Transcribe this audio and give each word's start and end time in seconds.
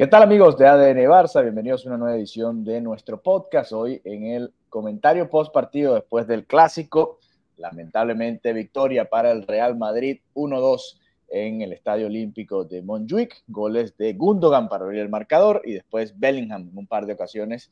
¿Qué 0.00 0.06
tal 0.06 0.22
amigos 0.22 0.56
de 0.56 0.66
ADN 0.66 0.96
Barça? 1.10 1.42
Bienvenidos 1.42 1.84
a 1.84 1.90
una 1.90 1.98
nueva 1.98 2.16
edición 2.16 2.64
de 2.64 2.80
nuestro 2.80 3.20
podcast. 3.20 3.70
Hoy 3.72 4.00
en 4.04 4.24
el 4.24 4.54
comentario 4.70 5.28
post 5.28 5.52
partido 5.52 5.94
después 5.94 6.26
del 6.26 6.46
clásico, 6.46 7.18
lamentablemente 7.58 8.54
victoria 8.54 9.10
para 9.10 9.30
el 9.30 9.46
Real 9.46 9.76
Madrid 9.76 10.20
1-2 10.32 10.98
en 11.28 11.60
el 11.60 11.74
Estadio 11.74 12.06
Olímpico 12.06 12.64
de 12.64 12.80
Montjuic, 12.80 13.42
goles 13.46 13.94
de 13.98 14.14
Gundogan 14.14 14.70
para 14.70 14.84
abrir 14.86 15.02
el 15.02 15.10
marcador 15.10 15.60
y 15.66 15.74
después 15.74 16.18
Bellingham 16.18 16.70
en 16.72 16.78
un 16.78 16.86
par 16.86 17.04
de 17.04 17.12
ocasiones 17.12 17.70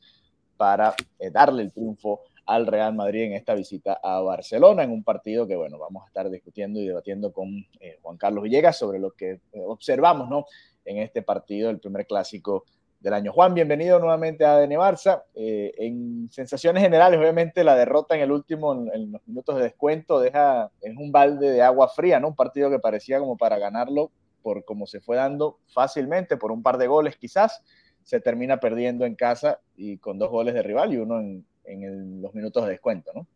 para 0.55 0.93
eh, 1.17 1.31
darle 1.31 1.63
el 1.63 1.71
triunfo 1.71 2.21
al 2.45 2.67
Real 2.67 2.93
Madrid 2.93 3.23
en 3.23 3.33
esta 3.33 3.55
visita 3.55 3.99
a 4.03 4.21
Barcelona, 4.21 4.83
en 4.83 4.91
un 4.91 5.03
partido 5.03 5.47
que, 5.47 5.55
bueno, 5.55 5.79
vamos 5.79 6.03
a 6.03 6.07
estar 6.07 6.29
discutiendo 6.29 6.79
y 6.79 6.85
debatiendo 6.85 7.33
con 7.33 7.65
eh, 7.79 7.97
Juan 8.03 8.17
Carlos 8.17 8.43
Villegas 8.43 8.77
sobre 8.77 8.99
lo 8.99 9.11
que 9.11 9.39
observamos, 9.65 10.29
¿no? 10.29 10.45
En 10.85 10.97
este 10.97 11.21
partido, 11.21 11.69
el 11.69 11.79
primer 11.79 12.05
clásico 12.07 12.65
del 12.99 13.13
año. 13.13 13.31
Juan, 13.31 13.53
bienvenido 13.53 13.99
nuevamente 13.99 14.43
a 14.45 14.55
ADN 14.55 14.71
Barça. 14.71 15.23
Eh, 15.33 15.71
en 15.77 16.29
sensaciones 16.31 16.83
generales, 16.83 17.19
obviamente 17.19 17.63
la 17.63 17.75
derrota 17.75 18.15
en 18.15 18.21
el 18.21 18.31
último, 18.31 18.73
en, 18.93 19.11
los 19.13 19.25
minutos 19.25 19.55
de 19.55 19.63
descuento, 19.63 20.19
deja, 20.19 20.71
es 20.81 20.95
un 20.97 21.11
balde 21.11 21.51
de 21.51 21.61
agua 21.61 21.87
fría, 21.87 22.19
¿no? 22.19 22.29
Un 22.29 22.35
partido 22.35 22.69
que 22.69 22.79
parecía 22.79 23.19
como 23.19 23.37
para 23.37 23.57
ganarlo 23.57 24.11
por 24.41 24.65
cómo 24.65 24.85
se 24.85 24.99
fue 24.99 25.15
dando 25.15 25.59
fácilmente, 25.67 26.37
por 26.37 26.51
un 26.51 26.63
par 26.63 26.77
de 26.77 26.87
goles 26.87 27.17
quizás, 27.17 27.63
se 28.03 28.19
termina 28.19 28.59
perdiendo 28.59 29.05
en 29.05 29.15
casa 29.15 29.61
y 29.75 29.97
con 29.97 30.17
dos 30.17 30.29
goles 30.29 30.53
de 30.53 30.63
rival 30.63 30.93
y 30.93 30.97
uno 30.97 31.19
en, 31.19 31.45
en 31.63 32.21
los 32.21 32.33
minutos 32.33 32.65
de 32.65 32.71
descuento, 32.71 33.11
¿no? 33.13 33.27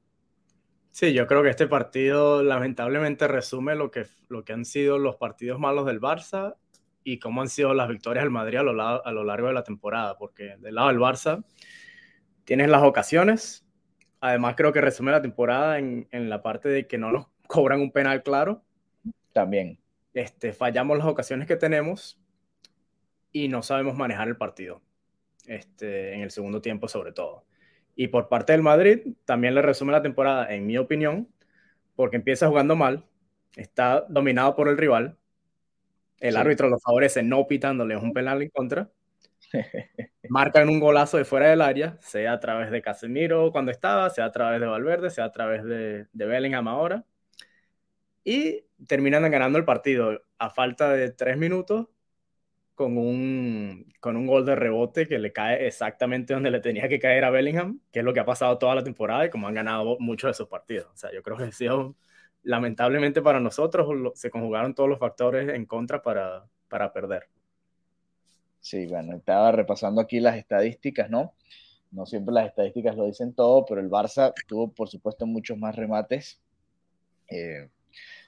Sí, 0.92 1.12
yo 1.14 1.26
creo 1.26 1.42
que 1.42 1.50
este 1.50 1.68
partido 1.68 2.44
lamentablemente 2.44 3.28
resume 3.28 3.73
lo 3.73 3.90
que, 3.90 4.06
lo 4.28 4.44
que 4.44 4.54
han 4.54 4.64
sido 4.64 5.00
los 5.00 5.16
partidos 5.16 5.60
malos 5.60 5.88
del 5.88 6.00
Barça 6.00 6.56
y 7.04 7.20
cómo 7.20 7.42
han 7.42 7.50
sido 7.50 7.73
las 7.73 7.88
victorias 7.88 8.23
del 8.23 8.32
Madrid 8.32 8.58
a 8.58 8.64
lo, 8.64 8.82
a 8.82 9.12
lo 9.12 9.23
largo 9.23 9.48
de 9.48 9.54
la 9.54 9.64
temporada, 9.64 10.18
porque 10.18 10.58
del 10.58 10.76
lado 10.76 10.88
del 10.90 11.00
Barça 11.00 11.44
tienes 12.45 12.70
las 12.70 12.84
ocasiones, 12.84 13.66
además 14.20 14.56
creo 14.56 14.73
que 14.73 14.82
resume 14.82 15.12
la 15.12 15.22
temporada 15.22 15.80
en, 15.80 16.08
en 16.12 16.30
la 16.30 16.42
parte 16.42 16.70
de 16.70 16.88
que 16.88 16.98
no 16.98 17.12
nos 17.12 17.28
cobran 17.48 17.82
un 17.82 17.92
penal 17.92 18.23
claro. 18.23 18.64
También. 19.32 19.80
Este, 20.14 20.54
fallamos 20.54 20.98
las 20.98 21.08
ocasiones 21.08 21.48
que 21.48 21.56
tenemos 21.56 22.22
y 23.32 23.48
no 23.48 23.64
sabemos 23.64 23.98
manejar 23.98 24.28
el 24.28 24.38
partido, 24.38 24.82
este, 25.48 26.14
en 26.14 26.22
el 26.22 26.32
segundo 26.32 26.62
tiempo 26.62 26.88
sobre 26.88 27.12
todo. 27.12 27.45
Y 27.95 28.08
por 28.08 28.30
parte 28.30 28.54
del 28.54 28.62
Madrid 28.62 29.02
también 29.26 29.56
le 29.56 29.62
resume 29.62 29.92
la 29.92 30.02
temporada, 30.02 30.54
en 30.54 30.66
mi 30.66 30.78
opinión, 30.78 31.28
porque 31.95 32.16
empieza 32.16 32.48
jugando 32.48 32.76
mal, 32.76 33.06
está 33.56 34.06
dominado 34.08 34.56
por 34.56 34.67
el 34.67 34.78
rival, 34.78 35.17
el 36.24 36.38
árbitro 36.38 36.70
lo 36.70 36.80
favorece 36.80 37.22
no 37.22 37.46
pitándole 37.48 37.98
un 37.98 38.14
penal 38.14 38.42
en 38.42 38.50
contra. 38.50 38.90
Marcan 40.30 40.70
un 40.70 40.80
golazo 40.80 41.18
de 41.18 41.26
fuera 41.26 41.50
del 41.50 41.62
área, 41.62 41.98
sea 42.00 42.34
a 42.34 42.40
través 42.40 42.72
de 42.72 42.82
Casemiro 42.82 43.52
cuando 43.52 43.72
estaba, 43.72 44.10
sea 44.10 44.26
a 44.26 44.32
través 44.32 44.62
de 44.62 44.68
Valverde, 44.68 45.10
sea 45.10 45.26
a 45.26 45.32
través 45.32 45.64
de, 45.66 46.08
de 46.12 46.26
Bellingham 46.26 46.68
ahora. 46.68 47.06
Y 48.24 48.64
terminan 48.88 49.30
ganando 49.30 49.60
el 49.60 49.66
partido 49.66 50.24
a 50.38 50.50
falta 50.50 50.94
de 50.94 51.12
tres 51.12 51.38
minutos 51.38 51.88
con 52.74 52.98
un, 52.98 53.94
con 54.00 54.16
un 54.16 54.26
gol 54.26 54.46
de 54.46 54.56
rebote 54.56 55.08
que 55.08 55.20
le 55.20 55.34
cae 55.34 55.68
exactamente 55.68 56.34
donde 56.34 56.52
le 56.52 56.62
tenía 56.62 56.88
que 56.88 57.00
caer 57.00 57.26
a 57.26 57.30
Bellingham, 57.32 57.82
que 57.92 58.00
es 58.00 58.06
lo 58.06 58.14
que 58.14 58.22
ha 58.22 58.26
pasado 58.26 58.58
toda 58.58 58.76
la 58.76 58.84
temporada 58.84 59.26
y 59.26 59.30
como 59.30 59.48
han 59.48 59.54
ganado 59.54 59.98
muchos 60.00 60.30
de 60.30 60.34
sus 60.34 60.48
partidos. 60.48 60.88
O 60.94 60.98
sea, 60.98 61.12
yo 61.14 61.22
creo 61.22 61.38
que 61.38 61.44
ha 61.44 61.52
sido 61.52 61.96
lamentablemente 62.44 63.22
para 63.22 63.39
nosotros 63.39 63.88
se 64.16 64.30
conjugaron 64.30 64.75
todos 64.75 64.89
los 64.89 64.99
factores 64.99 65.49
en 65.49 65.66
contra 65.66 66.02
para, 66.02 66.45
para 66.69 66.91
perder. 66.94 67.27
Sí, 68.59 68.86
bueno, 68.86 69.15
estaba 69.15 69.52
repasando 69.52 69.99
aquí 69.99 70.20
las 70.20 70.37
estadísticas, 70.37 71.09
¿no? 71.09 71.33
No 71.92 72.05
siempre 72.05 72.33
las 72.33 72.48
estadísticas 72.48 72.95
lo 72.95 73.05
dicen 73.05 73.33
todo, 73.33 73.65
pero 73.65 73.82
el 73.82 73.89
Barça 73.89 74.33
tuvo, 74.48 74.71
por 74.71 74.89
supuesto, 74.89 75.26
muchos 75.26 75.58
más 75.58 75.76
remates. 75.76 76.42
Eh, 77.30 77.70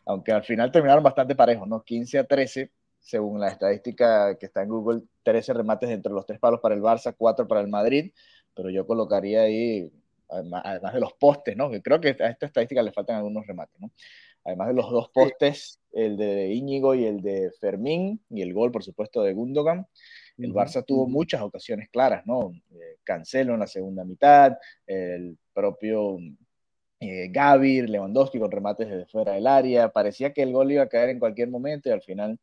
aunque 0.05 0.31
al 0.31 0.43
final 0.43 0.71
terminaron 0.71 1.03
bastante 1.03 1.35
parejos, 1.35 1.67
¿no? 1.67 1.83
15 1.83 2.19
a 2.19 2.23
13, 2.25 2.71
según 2.99 3.39
la 3.39 3.47
estadística 3.49 4.37
que 4.37 4.45
está 4.45 4.61
en 4.61 4.69
Google, 4.69 5.01
13 5.23 5.53
remates 5.53 5.89
entre 5.89 6.11
los 6.11 6.25
tres 6.25 6.39
palos 6.39 6.59
para 6.59 6.75
el 6.75 6.81
Barça, 6.81 7.15
4 7.17 7.47
para 7.47 7.61
el 7.61 7.67
Madrid, 7.67 8.11
pero 8.53 8.69
yo 8.69 8.85
colocaría 8.85 9.41
ahí 9.41 9.91
además 10.29 10.93
de 10.93 10.99
los 10.99 11.13
postes, 11.13 11.55
¿no? 11.55 11.71
creo 11.81 11.99
que 11.99 12.09
a 12.09 12.29
esta 12.29 12.45
estadística 12.45 12.81
le 12.81 12.91
faltan 12.91 13.17
algunos 13.17 13.45
remates, 13.45 13.79
¿no? 13.79 13.91
Además 14.45 14.67
de 14.67 14.73
los 14.75 14.91
dos 14.91 15.09
postes, 15.09 15.79
el 15.91 16.17
de 16.17 16.53
Íñigo 16.53 16.93
y 16.93 17.05
el 17.05 17.21
de 17.21 17.51
Fermín, 17.59 18.21
y 18.29 18.43
el 18.43 18.53
gol, 18.53 18.71
por 18.71 18.83
supuesto, 18.83 19.23
de 19.23 19.33
Gundogan. 19.33 19.87
El 20.37 20.53
Barça 20.53 20.85
tuvo 20.85 21.07
muchas 21.07 21.41
ocasiones 21.41 21.89
claras, 21.89 22.27
¿no? 22.27 22.51
Eh, 22.71 22.97
Cancelo 23.03 23.55
en 23.55 23.61
la 23.61 23.67
segunda 23.67 24.03
mitad, 24.03 24.55
el 24.85 25.35
propio 25.51 26.17
eh, 26.99 27.29
Gavi, 27.31 27.81
Lewandowski 27.87 28.37
con 28.37 28.51
remates 28.51 28.87
desde 28.87 29.07
fuera 29.07 29.33
del 29.33 29.47
área. 29.47 29.89
Parecía 29.89 30.31
que 30.31 30.43
el 30.43 30.51
gol 30.51 30.71
iba 30.71 30.83
a 30.83 30.89
caer 30.89 31.09
en 31.09 31.19
cualquier 31.19 31.49
momento 31.49 31.89
y 31.89 31.93
al 31.93 32.01
final 32.03 32.37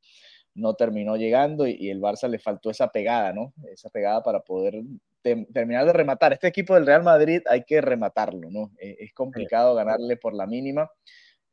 no 0.55 0.75
terminó 0.75 1.17
llegando 1.17 1.69
y, 1.69 1.77
y 1.79 1.91
el 1.91 2.01
Barça 2.01 2.29
le 2.29 2.41
faltó 2.41 2.71
esa 2.71 2.89
pegada, 2.89 3.33
¿no? 3.33 3.53
Esa 3.71 3.91
pegada 3.91 4.23
para 4.25 4.41
poder 4.41 4.83
terminar 5.23 5.87
de 5.87 5.93
rematar. 5.93 6.33
Este 6.33 6.49
equipo 6.49 6.75
del 6.75 6.87
Real 6.87 7.03
Madrid 7.03 7.43
hay 7.49 7.65
que 7.65 7.81
rematarlo, 7.81 8.51
¿no? 8.51 8.73
E, 8.79 8.97
es 9.01 9.13
complicado 9.13 9.75
ganarle 9.75 10.17
por 10.17 10.35
la 10.35 10.47
mínima, 10.47 10.91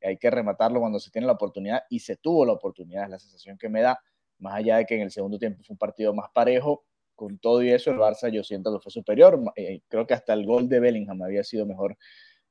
hay 0.02 0.18
que 0.18 0.30
rematarlo 0.30 0.80
cuando 0.80 1.00
se 1.00 1.12
tiene 1.12 1.28
la 1.28 1.34
oportunidad 1.34 1.84
y 1.90 2.00
se 2.00 2.18
tuvo 2.18 2.46
la 2.46 2.54
oportunidad, 2.54 3.06
es 3.06 3.10
la 3.10 3.20
sensación 3.20 3.58
que 3.58 3.70
me 3.70 3.82
da, 3.82 4.00
más 4.40 4.56
allá 4.56 4.78
de 4.78 4.86
que 4.86 4.96
en 4.96 5.02
el 5.02 5.12
segundo 5.12 5.38
tiempo 5.38 5.62
fue 5.64 5.74
un 5.74 5.78
partido 5.78 6.14
más 6.14 6.30
parejo, 6.34 6.86
con 7.16 7.38
todo 7.38 7.62
y 7.62 7.70
eso 7.70 7.92
el 7.92 7.98
Barça 7.98 8.32
yo 8.32 8.44
siento 8.44 8.74
que 8.74 8.82
fue 8.82 8.92
superior, 8.92 9.42
eh, 9.56 9.82
creo 9.90 10.08
que 10.08 10.14
hasta 10.14 10.34
el 10.34 10.46
gol 10.46 10.70
de 10.70 10.80
Bellingham 10.80 11.22
había 11.22 11.44
sido 11.44 11.66
mejor 11.66 11.98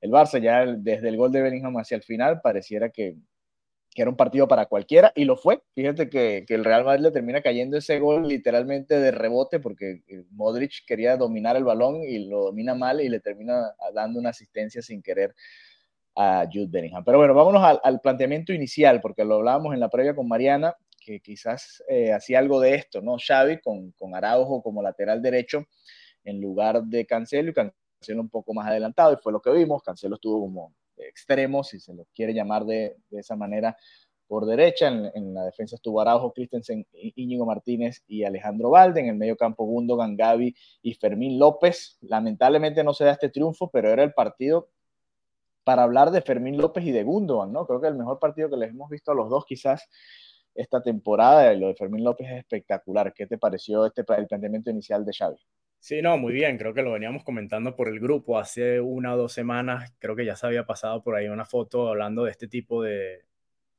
el 0.00 0.10
Barça, 0.10 0.40
ya 0.40 0.66
desde 0.66 1.08
el 1.08 1.16
gol 1.16 1.32
de 1.32 1.42
Bellingham 1.42 1.76
hacia 1.78 1.96
el 1.96 2.02
final 2.02 2.40
pareciera 2.42 2.90
que, 2.90 3.16
que 3.98 4.02
era 4.02 4.12
un 4.12 4.16
partido 4.16 4.46
para 4.46 4.66
cualquiera, 4.66 5.12
y 5.16 5.24
lo 5.24 5.36
fue. 5.36 5.60
Fíjate 5.74 6.08
que, 6.08 6.44
que, 6.46 6.54
el 6.54 6.64
Real 6.64 6.84
Madrid 6.84 7.02
le 7.02 7.10
termina 7.10 7.42
cayendo 7.42 7.76
ese 7.76 7.98
gol 7.98 8.28
literalmente 8.28 9.00
de 9.00 9.10
rebote, 9.10 9.58
porque 9.58 10.04
eh, 10.06 10.22
Modric 10.30 10.86
quería 10.86 11.16
dominar 11.16 11.56
el 11.56 11.64
balón 11.64 12.04
y 12.04 12.28
lo 12.28 12.44
domina 12.44 12.76
mal 12.76 13.00
y 13.00 13.08
le 13.08 13.18
termina 13.18 13.74
dando 13.92 14.20
una 14.20 14.28
asistencia 14.30 14.82
sin 14.82 15.02
querer 15.02 15.34
a 16.14 16.46
Jude 16.46 16.68
Bellingham. 16.70 17.02
Pero 17.04 17.18
bueno, 17.18 17.34
vámonos 17.34 17.60
al, 17.64 17.80
al 17.82 18.00
planteamiento 18.00 18.52
inicial, 18.52 19.00
porque 19.00 19.24
lo 19.24 19.34
hablábamos 19.34 19.74
en 19.74 19.80
la 19.80 19.88
previa 19.88 20.14
con 20.14 20.28
Mariana, 20.28 20.76
que 21.04 21.18
quizás 21.18 21.82
eh, 21.88 22.12
hacía 22.12 22.38
algo 22.38 22.60
de 22.60 22.76
esto, 22.76 23.02
¿no? 23.02 23.16
Xavi 23.18 23.58
con, 23.60 23.90
con 23.98 24.14
Araujo 24.14 24.62
como 24.62 24.80
lateral 24.80 25.20
derecho 25.20 25.64
en 26.22 26.40
lugar 26.40 26.84
de 26.84 27.04
Cancelo 27.04 27.50
y 27.50 27.52
Cancelo 27.52 28.20
un 28.20 28.30
poco 28.30 28.54
más 28.54 28.68
adelantado, 28.68 29.12
y 29.12 29.16
fue 29.20 29.32
lo 29.32 29.40
que 29.40 29.50
vimos. 29.50 29.82
Cancelo 29.82 30.14
estuvo 30.14 30.42
como 30.42 30.72
extremos, 31.00 31.68
si 31.68 31.80
se 31.80 31.94
los 31.94 32.06
quiere 32.14 32.34
llamar 32.34 32.64
de, 32.64 32.96
de 33.10 33.20
esa 33.20 33.36
manera, 33.36 33.76
por 34.26 34.46
derecha. 34.46 34.88
En, 34.88 35.10
en, 35.14 35.34
la 35.34 35.44
defensa 35.44 35.76
estuvo 35.76 36.00
Araujo, 36.00 36.32
Christensen, 36.32 36.86
Íñigo 36.92 37.46
Martínez 37.46 38.04
y 38.06 38.24
Alejandro 38.24 38.70
Valde. 38.70 39.00
En 39.00 39.08
el 39.08 39.16
medio 39.16 39.36
campo, 39.36 39.64
Gundogan, 39.64 40.16
Gaby 40.16 40.54
y 40.82 40.94
Fermín 40.94 41.38
López. 41.38 41.98
Lamentablemente 42.02 42.84
no 42.84 42.94
se 42.94 43.04
da 43.04 43.12
este 43.12 43.30
triunfo, 43.30 43.70
pero 43.70 43.90
era 43.90 44.02
el 44.02 44.12
partido 44.12 44.68
para 45.64 45.82
hablar 45.82 46.10
de 46.12 46.22
Fermín 46.22 46.56
López 46.56 46.84
y 46.84 46.92
de 46.92 47.02
Gundogan, 47.02 47.52
¿no? 47.52 47.66
Creo 47.66 47.80
que 47.80 47.88
el 47.88 47.94
mejor 47.94 48.18
partido 48.18 48.48
que 48.48 48.56
les 48.56 48.70
hemos 48.70 48.88
visto 48.88 49.12
a 49.12 49.14
los 49.14 49.28
dos 49.28 49.44
quizás 49.44 49.86
esta 50.54 50.82
temporada, 50.82 51.52
lo 51.52 51.68
de 51.68 51.74
Fermín 51.74 52.04
López 52.04 52.26
es 52.30 52.38
espectacular. 52.38 53.12
¿Qué 53.14 53.26
te 53.26 53.38
pareció 53.38 53.86
este, 53.86 54.02
el 54.16 54.26
planteamiento 54.26 54.70
inicial 54.70 55.04
de 55.04 55.12
Xavi? 55.12 55.36
Sí, 55.80 56.02
no, 56.02 56.18
muy 56.18 56.32
bien. 56.32 56.58
Creo 56.58 56.74
que 56.74 56.82
lo 56.82 56.92
veníamos 56.92 57.24
comentando 57.24 57.76
por 57.76 57.88
el 57.88 58.00
grupo 58.00 58.38
hace 58.38 58.80
una 58.80 59.14
o 59.14 59.16
dos 59.16 59.32
semanas. 59.32 59.94
Creo 59.98 60.16
que 60.16 60.24
ya 60.24 60.36
se 60.36 60.46
había 60.46 60.66
pasado 60.66 61.02
por 61.02 61.14
ahí 61.14 61.28
una 61.28 61.44
foto 61.44 61.88
hablando 61.88 62.24
de 62.24 62.32
este 62.32 62.48
tipo 62.48 62.82
de, 62.82 63.24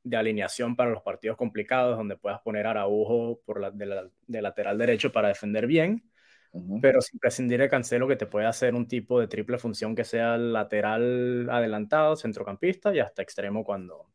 de 0.04 0.18
alineación 0.18 0.76
para 0.76 0.92
los 0.92 1.04
partidos 1.04 1.38
complicados, 1.38 1.98
donde 1.98 2.18
puedas 2.18 2.40
poner 2.42 2.68
a 2.68 2.72
Araujo 2.72 3.42
por 3.46 3.60
la, 3.60 3.72
de, 3.72 3.86
la, 3.86 4.10
de, 4.28 4.42
lateral 4.42 4.78
derecho 4.78 5.12
para 5.12 5.28
defender 5.28 5.68
bien, 5.68 6.10
uh 6.54 6.78
-huh. 6.78 6.80
pero 6.82 7.02
sin 7.02 7.20
prescindir 7.20 7.60
de 7.60 7.70
Cancelo, 7.70 8.08
que 8.08 8.16
te 8.16 8.26
puede 8.26 8.48
hacer 8.48 8.76
un 8.76 8.88
tipo 8.88 9.20
de 9.20 9.28
triple 9.28 9.58
función 9.58 9.96
que 9.96 10.06
sea 10.06 10.38
lateral 10.38 11.50
adelantado, 11.50 12.16
centrocampista 12.16 12.94
y 12.96 13.00
hasta 13.00 13.22
extremo 13.22 13.64
cuando, 13.64 14.08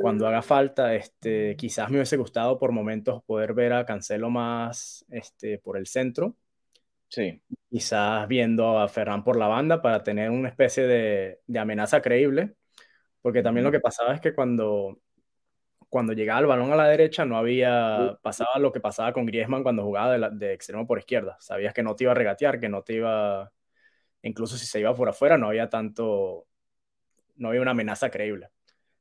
cuando 0.00 0.26
haga 0.26 0.42
falta. 0.42 0.94
Este, 0.94 1.54
quizás 1.56 1.90
me 1.90 1.98
hubiese 1.98 2.16
gustado 2.16 2.58
por 2.58 2.72
momentos 2.72 3.22
poder 3.24 3.54
ver 3.54 3.74
a 3.74 3.84
Cancelo 3.84 4.30
más 4.30 5.04
este, 5.10 5.58
por 5.58 5.76
el 5.76 5.86
centro 5.86 6.34
Sí. 7.08 7.40
Quizás 7.70 8.28
viendo 8.28 8.78
a 8.78 8.88
Ferran 8.88 9.24
por 9.24 9.36
la 9.36 9.48
banda 9.48 9.82
para 9.82 10.02
tener 10.02 10.30
una 10.30 10.48
especie 10.48 10.86
de, 10.86 11.40
de, 11.46 11.58
amenaza 11.58 12.00
creíble, 12.00 12.54
porque 13.22 13.42
también 13.42 13.64
lo 13.64 13.72
que 13.72 13.80
pasaba 13.80 14.14
es 14.14 14.20
que 14.20 14.34
cuando, 14.34 15.00
cuando 15.88 16.12
llegaba 16.12 16.40
el 16.40 16.46
balón 16.46 16.72
a 16.72 16.76
la 16.76 16.88
derecha 16.88 17.24
no 17.24 17.36
había, 17.38 18.18
pasaba 18.22 18.58
lo 18.58 18.72
que 18.72 18.80
pasaba 18.80 19.12
con 19.12 19.26
Griezmann 19.26 19.62
cuando 19.62 19.84
jugaba 19.84 20.12
de, 20.12 20.18
la, 20.18 20.30
de 20.30 20.52
extremo 20.52 20.86
por 20.86 20.98
izquierda, 20.98 21.36
sabías 21.40 21.72
que 21.74 21.82
no 21.82 21.96
te 21.96 22.04
iba 22.04 22.12
a 22.12 22.16
regatear, 22.16 22.60
que 22.60 22.68
no 22.68 22.82
te 22.82 22.94
iba, 22.94 23.50
incluso 24.22 24.56
si 24.56 24.66
se 24.66 24.80
iba 24.80 24.94
por 24.94 25.08
afuera 25.08 25.38
no 25.38 25.48
había 25.48 25.68
tanto, 25.68 26.46
no 27.36 27.48
había 27.48 27.62
una 27.62 27.72
amenaza 27.72 28.10
creíble. 28.10 28.50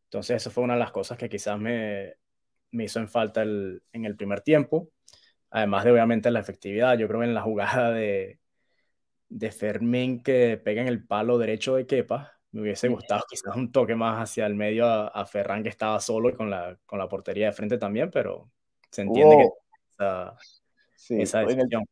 Entonces 0.06 0.38
eso 0.38 0.52
fue 0.52 0.64
una 0.64 0.76
de 0.76 0.80
las 0.80 0.92
cosas 0.92 1.18
que 1.18 1.28
quizás 1.28 1.60
me, 1.60 2.16
me 2.72 2.86
hizo 2.86 3.00
en 3.00 3.10
falta 3.10 3.42
el, 3.42 3.84
en 3.92 4.06
el 4.06 4.16
primer 4.16 4.42
tiempo. 4.42 4.90
Además 5.50 5.84
de 5.86 5.92
obviamente 5.92 6.32
la 6.32 6.40
efectividad, 6.40 6.98
yo 6.98 7.08
creo 7.08 7.22
que 7.22 7.28
en 7.28 7.34
la 7.34 7.42
jugada 7.42 7.92
de, 7.92 8.40
de 9.30 9.52
Fermín 9.52 10.22
que 10.22 10.58
pega 10.58 10.82
en 10.82 10.88
el 10.88 11.06
palo 11.06 11.38
derecho 11.38 11.76
de 11.76 11.86
Kepa, 11.86 12.34
me 12.52 12.62
hubiese 12.62 12.88
gustado 12.88 13.24
quizás 13.30 13.56
un 13.56 13.72
toque 13.72 13.96
más 13.96 14.22
hacia 14.22 14.46
el 14.46 14.56
medio 14.56 14.88
a, 14.88 15.26
Ferran 15.26 15.64
que 15.64 15.70
estaba 15.70 16.00
solo 16.00 16.30
y 16.30 16.34
con 16.34 16.50
la, 16.50 16.78
con 16.86 17.00
la 17.00 17.08
portería 17.08 17.48
de 17.48 17.52
frente 17.52 17.78
también, 17.78 18.10
pero 18.10 18.50
se 18.90 19.02
entiende 19.02 19.38
que 19.38 19.50
esa, 19.92 20.38
sí, 20.96 21.22
esa 21.22 21.42
decisión 21.42 21.86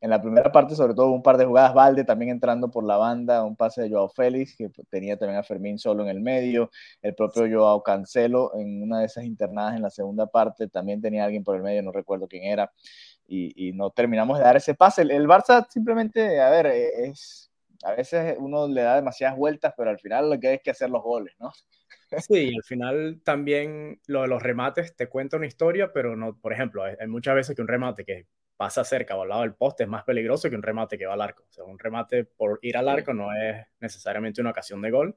en 0.00 0.10
la 0.10 0.20
primera 0.20 0.52
parte, 0.52 0.74
sobre 0.74 0.94
todo, 0.94 1.10
un 1.10 1.22
par 1.22 1.36
de 1.36 1.46
jugadas, 1.46 1.74
Valde 1.74 2.04
también 2.04 2.30
entrando 2.30 2.70
por 2.70 2.84
la 2.84 2.96
banda, 2.96 3.42
un 3.44 3.56
pase 3.56 3.82
de 3.82 3.90
Joao 3.90 4.08
Félix, 4.08 4.54
que 4.56 4.70
tenía 4.90 5.16
también 5.16 5.38
a 5.38 5.42
Fermín 5.42 5.78
solo 5.78 6.02
en 6.02 6.10
el 6.10 6.20
medio, 6.20 6.70
el 7.02 7.14
propio 7.14 7.46
Joao 7.50 7.82
Cancelo 7.82 8.52
en 8.54 8.82
una 8.82 9.00
de 9.00 9.06
esas 9.06 9.24
internadas 9.24 9.76
en 9.76 9.82
la 9.82 9.90
segunda 9.90 10.26
parte, 10.26 10.68
también 10.68 11.00
tenía 11.00 11.24
alguien 11.24 11.44
por 11.44 11.56
el 11.56 11.62
medio, 11.62 11.82
no 11.82 11.92
recuerdo 11.92 12.28
quién 12.28 12.44
era, 12.44 12.70
y, 13.26 13.72
no 13.72 13.90
terminamos 13.90 14.38
de 14.38 14.44
dar 14.44 14.56
ese 14.56 14.74
pase. 14.74 15.02
El, 15.02 15.26
Barça 15.26 15.66
simplemente, 15.68 16.40
a 16.40 16.50
ver, 16.50 16.66
es, 16.66 17.50
a 17.82 17.92
veces 17.92 18.36
uno 18.38 18.68
le 18.68 18.82
da 18.82 18.96
demasiadas 18.96 19.36
vueltas, 19.36 19.74
pero 19.76 19.90
al 19.90 19.98
final 19.98 20.30
lo 20.30 20.38
que 20.38 20.48
hay 20.48 20.54
es 20.56 20.62
que 20.62 20.70
hacer 20.70 20.90
los 20.90 21.02
goles, 21.02 21.34
¿no? 21.40 21.50
Sí, 22.28 22.54
al 22.54 22.62
final 22.62 23.20
también 23.24 24.00
lo 24.06 24.22
de 24.22 24.28
los 24.28 24.42
remates 24.42 24.94
te 24.94 25.08
cuenta 25.08 25.36
una 25.36 25.46
historia, 25.46 25.92
pero 25.92 26.16
no, 26.16 26.38
por 26.38 26.52
ejemplo, 26.52 26.84
hay 26.84 27.06
muchas 27.08 27.34
veces 27.34 27.56
que 27.56 27.62
un 27.62 27.68
remate 27.68 28.04
que 28.04 28.26
pasa 28.56 28.84
cerca 28.84 29.16
o 29.16 29.22
al 29.22 29.28
lado 29.28 29.42
del 29.42 29.54
poste 29.54 29.82
es 29.84 29.88
más 29.88 30.04
peligroso 30.04 30.48
que 30.48 30.56
un 30.56 30.62
remate 30.62 30.96
que 30.96 31.06
va 31.06 31.14
al 31.14 31.20
arco. 31.20 31.44
O 31.48 31.52
sea, 31.52 31.64
un 31.64 31.78
remate 31.78 32.24
por 32.24 32.58
ir 32.62 32.76
al 32.76 32.88
arco 32.88 33.12
no 33.12 33.34
es 33.34 33.66
necesariamente 33.80 34.40
una 34.40 34.50
ocasión 34.50 34.80
de 34.82 34.90
gol. 34.90 35.16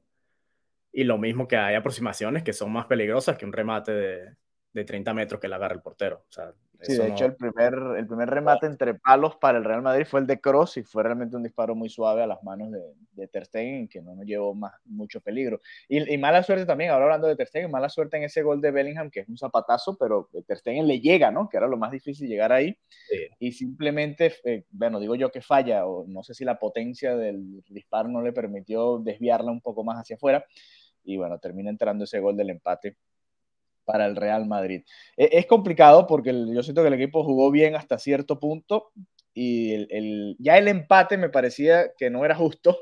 Y 0.91 1.03
lo 1.03 1.17
mismo 1.17 1.47
que 1.47 1.55
hay 1.55 1.75
aproximaciones 1.75 2.43
que 2.43 2.53
son 2.53 2.71
más 2.71 2.87
peligrosas 2.87 3.37
que 3.37 3.45
un 3.45 3.53
remate 3.53 3.91
de, 3.91 4.35
de 4.73 4.83
30 4.85 5.13
metros 5.13 5.39
que 5.39 5.47
le 5.47 5.55
agarra 5.55 5.75
el 5.75 5.81
portero. 5.81 6.25
O 6.27 6.31
sea, 6.31 6.53
Sí, 6.81 6.95
de 6.95 7.09
hecho, 7.09 7.25
el 7.25 7.35
primer, 7.35 7.73
el 7.97 8.07
primer 8.07 8.29
remate 8.29 8.65
entre 8.65 8.93
palos 8.93 9.35
para 9.35 9.57
el 9.57 9.65
Real 9.65 9.81
Madrid 9.81 10.05
fue 10.05 10.21
el 10.21 10.27
de 10.27 10.39
Cross 10.39 10.77
y 10.77 10.83
fue 10.83 11.03
realmente 11.03 11.35
un 11.35 11.43
disparo 11.43 11.75
muy 11.75 11.89
suave 11.89 12.23
a 12.23 12.27
las 12.27 12.41
manos 12.41 12.71
de, 12.71 12.79
de 13.11 13.27
Ter 13.27 13.45
Stegen, 13.45 13.89
que 13.89 14.01
no 14.01 14.15
nos 14.15 14.25
llevó 14.25 14.55
más, 14.55 14.73
mucho 14.85 15.19
peligro. 15.19 15.59
Y, 15.89 16.13
y, 16.13 16.17
mala 16.17 16.41
suerte 16.41 16.65
también, 16.65 16.91
ahora 16.91 17.05
hablando 17.05 17.27
de 17.27 17.35
Ter 17.35 17.47
Stegen, 17.47 17.69
mala 17.69 17.89
suerte 17.89 18.15
en 18.15 18.23
ese 18.23 18.43
gol 18.43 18.61
de 18.61 18.71
Bellingham, 18.71 19.09
que 19.11 19.21
es 19.21 19.29
un 19.29 19.37
zapatazo, 19.37 19.97
pero 19.97 20.29
Ter 20.47 20.57
Stegen 20.57 20.87
le 20.87 21.01
llega, 21.01 21.31
¿no? 21.31 21.49
Que 21.49 21.57
era 21.57 21.67
lo 21.67 21.75
más 21.75 21.91
difícil 21.91 22.29
llegar 22.29 22.53
ahí. 22.53 22.77
Y 23.39 23.51
simplemente, 23.51 24.33
eh, 24.45 24.63
bueno, 24.71 24.99
digo 24.99 25.15
yo 25.15 25.31
que 25.31 25.41
falla, 25.41 25.85
o 25.85 26.05
no 26.07 26.23
sé 26.23 26.33
si 26.33 26.45
la 26.45 26.59
potencia 26.59 27.15
del 27.17 27.61
disparo 27.67 28.07
no 28.07 28.21
le 28.21 28.31
permitió 28.31 28.99
desviarla 28.99 29.51
un 29.51 29.61
poco 29.61 29.83
más 29.83 29.97
hacia 29.99 30.15
afuera. 30.15 30.45
Y 31.03 31.17
bueno, 31.17 31.39
termina 31.39 31.69
entrando 31.69 32.05
ese 32.05 32.19
gol 32.19 32.37
del 32.37 32.51
empate 32.51 32.95
para 33.85 34.05
el 34.05 34.15
Real 34.15 34.45
Madrid. 34.45 34.83
E, 35.17 35.29
es 35.33 35.45
complicado 35.45 36.07
porque 36.07 36.31
yo 36.31 36.63
siento 36.63 36.81
que 36.81 36.87
el 36.87 36.93
equipo 36.93 37.23
jugó 37.23 37.51
bien 37.51 37.75
hasta 37.75 37.97
cierto 37.97 38.39
punto 38.39 38.91
y 39.33 39.73
el, 39.73 40.35
ya 40.39 40.57
el 40.57 40.67
empate 40.67 41.17
me 41.17 41.29
parecía 41.29 41.91
que 41.97 42.09
no 42.09 42.25
era 42.25 42.35
justo. 42.35 42.77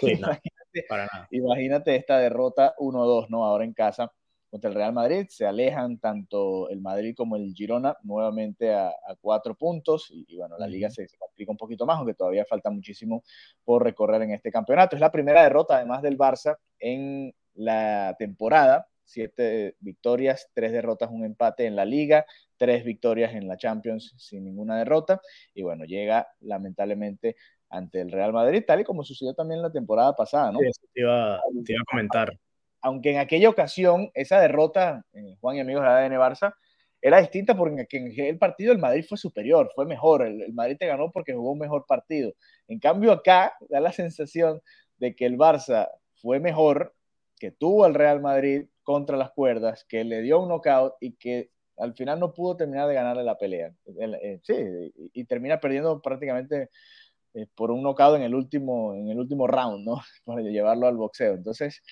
imagínate, 0.02 0.84
para 0.88 1.06
nada. 1.12 1.28
imagínate, 1.30 1.96
esta 1.96 2.18
derrota 2.18 2.74
1-2, 2.78 3.28
¿no? 3.28 3.44
Ahora 3.44 3.64
en 3.64 3.74
casa 3.74 4.10
contra 4.52 4.68
el 4.68 4.76
Real 4.76 4.92
Madrid. 4.92 5.26
Se 5.30 5.46
alejan 5.46 5.98
tanto 5.98 6.68
el 6.68 6.80
Madrid 6.82 7.14
como 7.16 7.36
el 7.36 7.54
Girona 7.54 7.96
nuevamente 8.02 8.72
a, 8.74 8.92
cuatro 9.20 9.54
puntos 9.54 10.08
y, 10.10 10.36
bueno, 10.36 10.56
la 10.58 10.66
liga 10.66 10.90
se, 10.90 11.08
se, 11.08 11.16
complica 11.16 11.50
un 11.50 11.56
poquito 11.56 11.86
más, 11.86 11.96
aunque 11.96 12.14
todavía 12.14 12.44
falta 12.44 12.70
muchísimo 12.70 13.22
por 13.64 13.82
recorrer 13.82 14.22
en 14.22 14.32
este 14.32 14.52
campeonato. 14.52 14.94
Es 14.94 15.00
la 15.00 15.10
primera 15.10 15.42
derrota 15.42 15.76
además 15.76 16.02
del 16.02 16.18
Barça 16.18 16.58
en 16.78 17.34
la 17.54 18.14
temporada 18.18 18.86
siete 19.12 19.76
victorias, 19.80 20.50
tres 20.54 20.72
derrotas, 20.72 21.10
un 21.10 21.24
empate 21.24 21.66
en 21.66 21.76
la 21.76 21.84
liga, 21.84 22.24
tres 22.56 22.84
victorias 22.84 23.34
en 23.34 23.46
la 23.46 23.56
Champions 23.56 24.14
sin 24.16 24.44
ninguna 24.44 24.78
derrota. 24.78 25.20
Y 25.54 25.62
bueno, 25.62 25.84
llega 25.84 26.28
lamentablemente 26.40 27.36
ante 27.68 28.00
el 28.00 28.10
Real 28.10 28.32
Madrid, 28.32 28.64
tal 28.66 28.80
y 28.80 28.84
como 28.84 29.04
sucedió 29.04 29.34
también 29.34 29.62
la 29.62 29.72
temporada 29.72 30.14
pasada, 30.14 30.52
¿no? 30.52 30.58
Sí, 30.58 30.86
te, 30.92 31.00
iba, 31.00 31.36
a 31.36 31.40
comentar. 31.90 32.32
Aunque 32.80 33.12
en 33.12 33.18
aquella 33.18 33.48
ocasión, 33.48 34.10
esa 34.14 34.40
derrota, 34.40 35.04
eh, 35.12 35.36
Juan 35.40 35.56
y 35.56 35.60
amigos 35.60 35.82
de 35.82 35.88
la 35.88 35.98
ADN 35.98 36.14
Barça, 36.14 36.54
era 37.00 37.20
distinta 37.20 37.56
porque 37.56 37.86
en 37.90 38.12
el 38.16 38.38
partido 38.38 38.72
el 38.72 38.78
Madrid 38.78 39.04
fue 39.08 39.18
superior, 39.18 39.70
fue 39.74 39.86
mejor. 39.86 40.22
El, 40.22 40.42
el, 40.42 40.52
Madrid 40.52 40.76
te 40.78 40.86
ganó 40.86 41.10
porque 41.10 41.34
jugó 41.34 41.52
un 41.52 41.58
mejor 41.58 41.84
partido. 41.86 42.32
En 42.68 42.78
cambio, 42.78 43.10
acá 43.12 43.54
da 43.68 43.80
la 43.80 43.92
sensación 43.92 44.60
de 44.98 45.16
que 45.16 45.26
el 45.26 45.36
Barça 45.36 45.88
fue 46.14 46.38
mejor, 46.38 46.94
que 47.38 47.50
tuvo 47.50 47.84
al 47.84 47.94
Real 47.94 48.20
Madrid, 48.20 48.66
contra 48.82 49.16
las 49.16 49.32
cuerdas, 49.32 49.84
que 49.88 50.04
le 50.04 50.22
dio 50.22 50.40
un 50.40 50.48
knockout 50.48 50.94
y 51.00 51.12
que 51.12 51.50
al 51.78 51.94
final 51.94 52.20
no 52.20 52.32
pudo 52.32 52.56
terminar 52.56 52.88
de 52.88 52.94
ganarle 52.94 53.24
la 53.24 53.38
pelea. 53.38 53.72
Eh, 53.86 54.40
sí, 54.42 54.54
y, 55.12 55.24
termina 55.24 55.58
perdiendo 55.58 56.00
prácticamente 56.00 56.70
eh, 57.34 57.46
por 57.54 57.70
un 57.70 57.82
knockout 57.82 58.16
en 58.16 58.22
el 58.22 58.34
último, 58.34 58.94
en 58.94 59.08
el 59.08 59.18
último 59.18 59.46
round, 59.46 59.84
¿no? 59.84 60.00
Para 60.24 60.42
llevarlo 60.42 60.86
al 60.86 60.96
boxeo. 60.96 61.34
Entonces, 61.34 61.82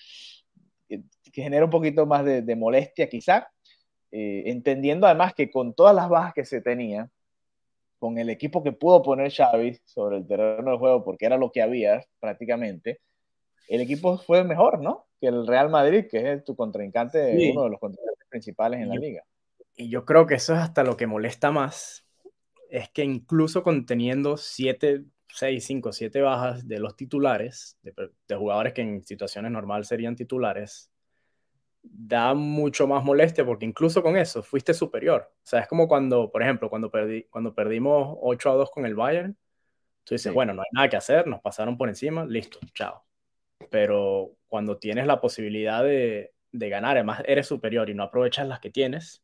eh, 0.88 1.02
que 1.32 1.42
genera 1.42 1.64
un 1.64 1.70
poquito 1.70 2.06
más 2.06 2.24
de, 2.24 2.56
molestia 2.56 3.08
quizá, 3.08 3.48
entendiendo 4.12 5.06
además 5.06 5.34
que 5.34 5.50
con 5.50 5.72
todas 5.72 5.94
las 5.94 6.08
bajas 6.08 6.34
que 6.34 6.44
se 6.44 6.60
tenía, 6.60 7.08
con 8.00 8.18
el 8.18 8.28
equipo 8.30 8.62
que 8.62 8.72
pudo 8.72 9.02
poner 9.02 9.30
Xavi 9.30 9.78
sobre 9.84 10.16
el 10.16 10.26
terreno 10.26 10.72
de 10.72 10.78
juego, 10.78 11.04
porque 11.04 11.26
era 11.26 11.36
lo 11.36 11.52
que 11.52 11.62
había 11.62 12.04
prácticamente, 12.18 13.00
el 13.68 13.82
equipo 13.82 14.18
fue 14.18 14.42
mejor, 14.42 14.80
¿no? 14.80 15.06
Que 15.20 15.28
el 15.28 15.46
Real 15.46 15.68
Madrid, 15.68 16.06
que 16.10 16.32
es 16.32 16.44
tu 16.44 16.56
contrincante, 16.56 17.52
uno 17.52 17.64
de 17.64 17.70
los 17.70 17.80
contrincantes 17.80 18.26
principales 18.28 18.80
en 18.80 18.88
la 18.88 18.94
liga. 18.94 19.22
Y 19.76 19.88
yo 19.88 20.04
creo 20.04 20.26
que 20.26 20.34
eso 20.34 20.54
es 20.54 20.60
hasta 20.60 20.84
lo 20.84 20.96
que 20.96 21.06
molesta 21.06 21.50
más, 21.50 22.06
es 22.68 22.88
que 22.90 23.04
incluso 23.04 23.62
conteniendo 23.62 24.36
7, 24.36 25.04
6, 25.28 25.64
5, 25.64 25.92
7 25.92 26.20
bajas 26.20 26.66
de 26.66 26.78
los 26.78 26.96
titulares, 26.96 27.78
de, 27.82 28.36
jugadores 28.36 28.72
que 28.72 28.82
en 28.82 29.04
situaciones 29.04 29.50
normales 29.50 29.88
serían 29.88 30.16
titulares, 30.16 30.90
da 31.82 32.34
mucho 32.34 32.86
más 32.86 33.02
molestia 33.02 33.44
porque 33.44 33.64
incluso 33.64 34.02
con 34.02 34.16
eso 34.16 34.42
fuiste 34.42 34.74
superior. 34.74 35.32
O 35.32 35.46
sea, 35.46 35.60
es 35.60 35.68
como 35.68 35.88
cuando, 35.88 36.30
por 36.30 36.42
ejemplo, 36.42 36.68
cuando, 36.68 36.90
perdí, 36.90 37.24
cuando 37.24 37.54
perdimos 37.54 38.18
8 38.20 38.50
a 38.50 38.54
2 38.54 38.70
con 38.70 38.86
el 38.86 38.94
Bayern, 38.94 39.36
tú 40.04 40.14
dices, 40.14 40.32
bueno, 40.32 40.52
no 40.54 40.62
hay 40.62 40.68
nada 40.72 40.88
que 40.88 40.96
hacer, 40.96 41.26
nos 41.26 41.40
pasaron 41.40 41.76
por 41.76 41.88
encima, 41.88 42.24
listo, 42.26 42.58
chao 42.74 43.04
pero 43.70 44.36
cuando 44.48 44.78
tienes 44.78 45.06
la 45.06 45.20
posibilidad 45.20 45.84
de, 45.84 46.32
ganar, 46.52 46.96
además 46.96 47.22
eres 47.26 47.46
superior 47.46 47.90
y 47.90 47.94
no 47.94 48.04
aprovechas 48.04 48.46
las 48.48 48.60
que 48.60 48.70
tienes, 48.70 49.22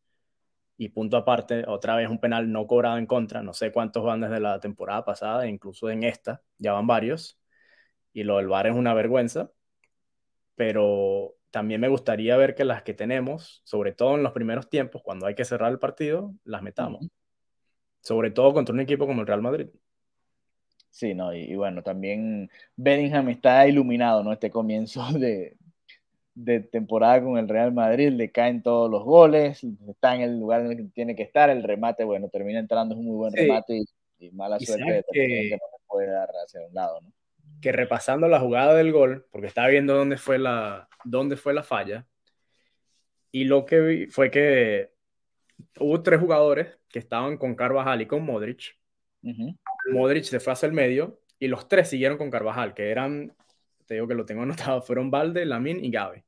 y 0.76 0.90
punto 0.90 1.16
aparte, 1.16 1.64
otra 1.66 1.96
vez 1.96 2.08
un 2.10 2.20
penal 2.20 2.52
no 2.52 2.66
cobrado 2.66 2.98
en 2.98 3.06
contra, 3.06 3.42
no 3.42 3.54
sé 3.54 3.72
cuántos 3.72 4.04
van 4.04 4.20
desde 4.20 4.40
la 4.40 4.60
temporada 4.60 5.04
pasada, 5.04 5.46
incluso 5.46 5.90
en 5.90 6.04
esta, 6.04 6.42
ya 6.58 6.72
van 6.72 6.86
varios, 6.86 7.40
y 8.12 8.24
lo 8.24 8.36
del 8.38 8.48
VAR 8.48 8.68
es 8.68 8.74
una 8.74 8.94
vergüenza, 8.94 9.50
pero 10.54 11.36
también 11.50 11.80
me 11.80 11.88
gustaría 11.88 12.36
ver 12.36 12.54
que 12.54 12.64
las 12.64 12.82
que 12.82 12.94
tenemos, 12.94 13.62
sobre 13.64 13.92
todo 13.92 14.16
en 14.16 14.22
los 14.22 14.32
primeros 14.32 14.68
tiempos, 14.68 15.02
cuando 15.02 15.26
hay 15.26 15.34
que 15.34 15.44
cerrar 15.44 15.72
el 15.72 15.78
partido, 15.78 16.34
las 16.44 16.62
metamos. 16.62 17.08
Sobre 18.00 18.30
todo 18.30 18.52
contra 18.52 18.74
un 18.74 18.80
equipo 18.80 19.06
como 19.06 19.22
el 19.22 19.26
Real 19.26 19.42
Madrid. 19.42 19.68
Sí, 20.96 21.12
no, 21.12 21.34
y, 21.34 21.54
bueno, 21.56 21.82
también 21.82 22.50
Bellingham 22.74 23.28
está 23.28 23.68
iluminado, 23.68 24.24
¿no? 24.24 24.32
Este 24.32 24.50
comienzo 24.50 25.02
de, 25.12 25.54
de, 26.34 26.60
temporada 26.60 27.22
con 27.22 27.36
el 27.36 27.50
Real 27.50 27.70
Madrid, 27.70 28.08
le 28.12 28.30
caen 28.32 28.62
todos 28.62 28.90
los 28.90 29.04
goles, 29.04 29.62
está 29.86 30.14
en 30.14 30.22
el 30.22 30.40
lugar 30.40 30.62
en 30.62 30.70
el 30.70 30.76
que 30.78 30.84
tiene 30.84 31.14
que 31.14 31.22
estar, 31.22 31.50
el 31.50 31.64
remate, 31.64 32.02
bueno, 32.02 32.30
termina 32.30 32.60
entrando, 32.60 32.94
es 32.94 32.98
un 32.98 33.08
muy 33.08 33.16
buen 33.16 33.34
remate 33.34 33.84
y, 34.18 34.30
mala 34.30 34.58
suerte 34.58 34.90
de 34.90 35.04
que, 35.12 35.50
no 35.50 35.66
se 35.76 35.84
puede 35.86 36.10
dar 36.10 36.30
hacia 36.42 36.66
un 36.66 36.72
lado, 36.72 36.98
¿no? 37.02 37.12
Que 37.60 37.72
repasando 37.72 38.26
la 38.26 38.40
jugada 38.40 38.72
del 38.72 38.90
gol, 38.90 39.26
porque 39.30 39.48
estaba 39.48 39.68
viendo 39.68 39.94
dónde 39.94 40.16
fue 40.16 40.38
la, 40.38 40.88
dónde 41.04 41.36
fue 41.36 41.52
la 41.52 41.62
falla, 41.62 42.06
y 43.32 43.44
lo 43.44 43.66
que 43.66 43.80
vi 43.80 44.06
fue 44.06 44.30
que 44.30 44.92
hubo 45.78 46.02
tres 46.02 46.20
jugadores 46.20 46.68
que 46.88 47.00
estaban 47.00 47.36
con 47.36 47.54
Carvajal 47.54 48.00
y 48.00 48.06
con 48.06 48.24
Modric, 48.24 48.78
Modric 49.92 50.24
se 50.24 50.40
fue 50.40 50.52
hacia 50.52 50.66
el 50.66 50.72
medio 50.72 51.20
y 51.38 51.48
los 51.48 51.68
tres 51.68 51.88
siguieron 51.88 52.18
con 52.18 52.30
Carvajal, 52.30 52.74
que 52.74 52.90
eran, 52.90 53.34
te 53.86 53.94
digo 53.94 54.08
que 54.08 54.14
lo 54.14 54.26
tengo 54.26 54.42
anotado, 54.74 54.82
fueron 54.82 55.10
Valde, 55.10 55.44
Lamin 55.44 55.84
y 55.84 55.90
Gabe. 55.90 56.24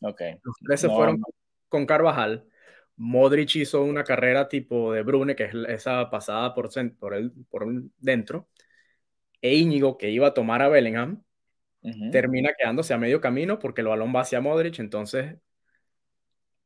Okay. 0.00 0.38
Los 0.42 0.54
tres 0.64 0.80
se 0.80 0.88
fueron 0.88 1.20
con 1.68 1.86
Carvajal. 1.86 2.46
Modric 2.96 3.56
hizo 3.56 3.82
una 3.82 4.04
carrera 4.04 4.48
tipo 4.48 4.92
de 4.92 5.02
Brune, 5.02 5.36
que 5.36 5.44
es 5.44 5.54
esa 5.68 6.10
pasada 6.10 6.54
por, 6.54 6.70
por, 6.98 7.14
el, 7.14 7.32
por 7.48 7.66
dentro. 7.98 8.48
E 9.40 9.54
Íñigo, 9.54 9.96
que 9.96 10.10
iba 10.10 10.28
a 10.28 10.34
tomar 10.34 10.62
a 10.62 10.68
Bellingham, 10.68 11.22
termina 12.10 12.50
quedándose 12.58 12.92
a 12.92 12.98
medio 12.98 13.20
camino 13.20 13.58
porque 13.58 13.82
el 13.82 13.86
balón 13.86 14.12
va 14.14 14.22
hacia 14.22 14.40
Modric, 14.40 14.78
entonces 14.80 15.36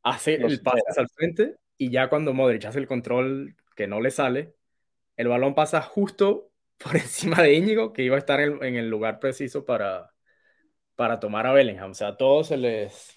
hace 0.02 0.34
el 0.34 0.60
pase 0.62 0.82
el 0.96 1.08
frente 1.08 1.56
y 1.76 1.90
ya 1.90 2.08
cuando 2.08 2.32
Modric 2.32 2.64
hace 2.64 2.78
el 2.78 2.86
control 2.86 3.54
que 3.76 3.86
no 3.86 4.00
le 4.00 4.10
sale, 4.10 4.54
el 5.16 5.28
balón 5.28 5.54
pasa 5.54 5.83
justo 5.83 6.50
por 6.83 6.97
encima 6.97 7.42
de 7.42 7.54
Íñigo, 7.54 7.92
que 7.92 8.02
iba 8.02 8.16
a 8.16 8.19
estar 8.19 8.40
en, 8.40 8.62
el 8.62 8.88
lugar 8.88 9.21
preciso 9.21 9.64
para, 9.64 10.12
para 10.97 11.21
tomar 11.21 11.47
a 11.47 11.52
Bellingham. 11.52 11.92
O 11.92 11.95
sea, 11.95 12.16
todo 12.16 12.45
se 12.45 12.57
les, 12.57 13.16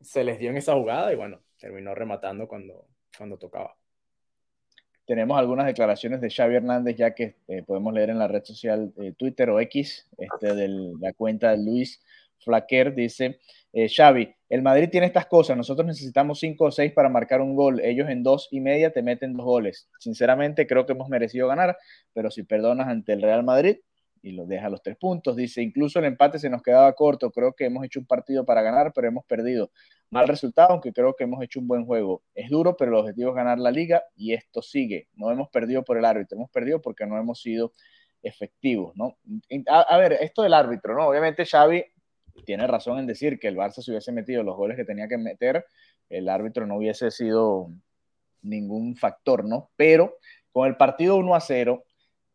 se 0.00 0.24
les 0.24 0.38
dio 0.38 0.50
en 0.50 0.56
esa 0.56 0.74
jugada 0.74 1.12
y 1.12 1.16
bueno, 1.16 1.40
terminó 1.58 1.94
rematando 1.94 2.48
cuando, 2.48 2.88
cuando 3.16 3.38
tocaba. 3.38 3.76
tenemos 5.06 5.38
algunas 5.38 5.66
declaraciones 5.66 6.20
de 6.20 6.30
Xavi 6.30 6.56
Hernández 6.56 6.96
ya 6.96 7.14
que 7.14 7.36
eh, 7.48 7.62
podemos 7.62 7.92
leer 7.94 8.10
en 8.10 8.18
la 8.18 8.28
red 8.28 8.44
social 8.44 8.92
eh, 8.98 9.12
Twitter 9.16 9.50
o 9.50 9.60
X, 9.60 10.08
este, 10.18 10.54
de 10.54 10.68
la 11.00 11.12
cuenta 11.12 11.50
de 11.50 11.58
Luis 11.58 12.00
Flaquer, 12.38 12.94
dice, 12.94 13.38
eh, 13.72 13.88
Xavi, 13.88 14.34
el 14.48 14.62
Madrid 14.62 14.88
tiene 14.90 15.06
estas 15.06 15.26
cosas, 15.26 15.56
nosotros 15.56 15.86
necesitamos 15.86 16.38
cinco 16.38 16.66
o 16.66 16.70
seis 16.70 16.92
para 16.92 17.08
marcar 17.08 17.40
un 17.40 17.54
gol, 17.54 17.80
ellos 17.80 18.08
en 18.08 18.22
dos 18.22 18.48
y 18.50 18.60
media 18.60 18.92
te 18.92 19.02
meten 19.02 19.34
dos 19.34 19.44
goles. 19.44 19.88
Sinceramente 19.98 20.66
creo 20.66 20.86
que 20.86 20.92
hemos 20.92 21.08
merecido 21.08 21.48
ganar, 21.48 21.76
pero 22.12 22.30
si 22.30 22.42
perdonas 22.42 22.88
ante 22.88 23.12
el 23.12 23.22
Real 23.22 23.44
Madrid, 23.44 23.78
y 24.22 24.32
lo 24.32 24.46
deja 24.46 24.66
a 24.66 24.70
los 24.70 24.82
tres 24.82 24.96
puntos. 24.96 25.36
Dice, 25.36 25.62
incluso 25.62 25.98
el 25.98 26.06
empate 26.06 26.38
se 26.38 26.50
nos 26.50 26.62
quedaba 26.62 26.92
corto, 26.94 27.30
creo 27.30 27.52
que 27.52 27.66
hemos 27.66 27.84
hecho 27.84 28.00
un 28.00 28.06
partido 28.06 28.44
para 28.44 28.62
ganar, 28.62 28.92
pero 28.94 29.08
hemos 29.08 29.24
perdido. 29.24 29.70
Mal 30.10 30.26
resultado, 30.28 30.70
aunque 30.72 30.92
creo 30.92 31.14
que 31.14 31.24
hemos 31.24 31.42
hecho 31.42 31.60
un 31.60 31.68
buen 31.68 31.84
juego. 31.84 32.22
Es 32.34 32.50
duro, 32.50 32.76
pero 32.76 32.92
el 32.92 32.96
objetivo 32.98 33.30
es 33.30 33.36
ganar 33.36 33.58
la 33.58 33.70
liga 33.70 34.02
y 34.16 34.32
esto 34.32 34.62
sigue. 34.62 35.08
No 35.14 35.30
hemos 35.30 35.48
perdido 35.50 35.84
por 35.84 35.98
el 35.98 36.04
árbitro, 36.04 36.36
hemos 36.36 36.50
perdido 36.50 36.80
porque 36.80 37.06
no 37.06 37.18
hemos 37.18 37.40
sido 37.40 37.72
efectivos, 38.22 38.96
¿no? 38.96 39.16
A, 39.68 39.96
ver, 39.98 40.14
esto 40.14 40.42
del 40.42 40.54
árbitro, 40.54 40.94
¿no? 40.94 41.06
Obviamente 41.06 41.46
Xavi 41.46 41.84
tiene 42.44 42.66
razón 42.66 42.98
en 42.98 43.06
decir 43.06 43.38
que 43.38 43.48
el 43.48 43.56
Barça 43.56 43.82
se 43.82 43.90
hubiese 43.90 44.12
metido 44.12 44.42
los 44.42 44.56
goles 44.56 44.76
que 44.76 44.84
tenía 44.84 45.08
que 45.08 45.18
meter, 45.18 45.64
el 46.08 46.28
árbitro 46.28 46.66
no 46.66 46.76
hubiese 46.76 47.10
sido 47.10 47.70
ningún 48.42 48.96
factor, 48.96 49.44
¿no? 49.44 49.70
Pero 49.76 50.16
con 50.52 50.68
el 50.68 50.76
partido 50.76 51.16
1 51.16 51.34
a 51.34 51.40
0, 51.40 51.84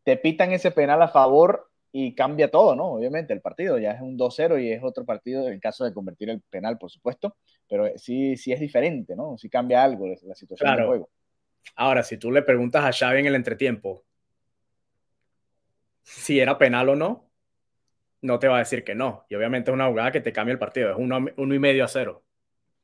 te 0.03 0.17
pitan 0.17 0.51
ese 0.51 0.71
penal 0.71 1.01
a 1.01 1.07
favor 1.07 1.69
y 1.91 2.15
cambia 2.15 2.49
todo, 2.49 2.75
¿no? 2.75 2.93
Obviamente 2.93 3.33
el 3.33 3.41
partido 3.41 3.77
ya 3.77 3.91
es 3.91 4.01
un 4.01 4.17
2-0 4.17 4.61
y 4.63 4.71
es 4.71 4.83
otro 4.83 5.05
partido 5.05 5.47
en 5.47 5.59
caso 5.59 5.85
de 5.85 5.93
convertir 5.93 6.29
el 6.29 6.41
penal, 6.41 6.77
por 6.77 6.89
supuesto, 6.89 7.35
pero 7.69 7.87
sí, 7.97 8.35
sí 8.35 8.51
es 8.51 8.59
diferente, 8.59 9.15
¿no? 9.15 9.37
Sí 9.37 9.49
cambia 9.49 9.83
algo 9.83 10.07
la 10.07 10.35
situación 10.35 10.75
del 10.75 10.85
juego. 10.85 11.09
Ahora, 11.75 12.03
si 12.03 12.17
tú 12.17 12.31
le 12.31 12.41
preguntas 12.41 12.83
a 12.83 12.91
Xavi 12.91 13.19
en 13.19 13.27
el 13.27 13.35
entretiempo 13.35 14.03
si 16.03 16.39
era 16.39 16.57
penal 16.57 16.89
o 16.89 16.95
no, 16.95 17.29
no 18.23 18.39
te 18.39 18.47
va 18.47 18.55
a 18.55 18.59
decir 18.59 18.83
que 18.83 18.95
no. 18.95 19.25
Y 19.29 19.35
obviamente 19.35 19.69
es 19.69 19.75
una 19.75 19.87
jugada 19.87 20.11
que 20.11 20.21
te 20.21 20.33
cambia 20.33 20.53
el 20.53 20.59
partido, 20.59 20.91
es 20.91 20.97
uno, 20.97 21.25
uno 21.37 21.55
y 21.55 21.59
medio 21.59 21.83
a 21.83 21.87
cero. 21.87 22.23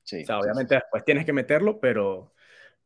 Sí, 0.04 0.24
o 0.24 0.26
sea, 0.26 0.40
obviamente 0.40 0.76
después 0.76 1.04
tienes 1.04 1.26
que 1.26 1.34
meterlo, 1.34 1.80
pero 1.80 2.34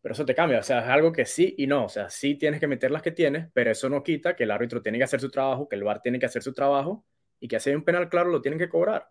pero 0.03 0.13
eso 0.13 0.25
te 0.25 0.35
cambia, 0.35 0.59
o 0.59 0.63
sea, 0.63 0.79
es 0.79 0.89
algo 0.89 1.13
que 1.13 1.25
sí 1.25 1.55
y 1.57 1.65
no, 1.65 1.85
o 1.85 1.89
sea, 1.89 2.09
sí 2.09 2.35
tienes 2.35 2.59
que 2.59 2.67
meter 2.67 2.91
las 2.91 3.01
que 3.01 3.11
tienes, 3.11 3.47
pero 3.53 3.71
eso 3.71 3.87
no 3.87 4.03
quita 4.03 4.35
que 4.35 4.43
el 4.43 4.51
árbitro 4.51 4.81
tiene 4.81 4.97
que 4.97 5.05
hacer 5.05 5.21
su 5.21 5.31
trabajo, 5.31 5.69
que 5.69 5.77
el 5.77 5.83
VAR 5.85 6.01
tiene 6.01 6.19
que 6.19 6.25
hacer 6.25 6.43
su 6.43 6.51
trabajo 6.53 7.05
y 7.39 7.47
que 7.47 7.57
si 7.61 7.69
hay 7.69 7.77
un 7.77 7.85
penal 7.85 8.09
claro 8.09 8.29
lo 8.29 8.41
tienen 8.41 8.59
que 8.59 8.67
cobrar. 8.67 9.09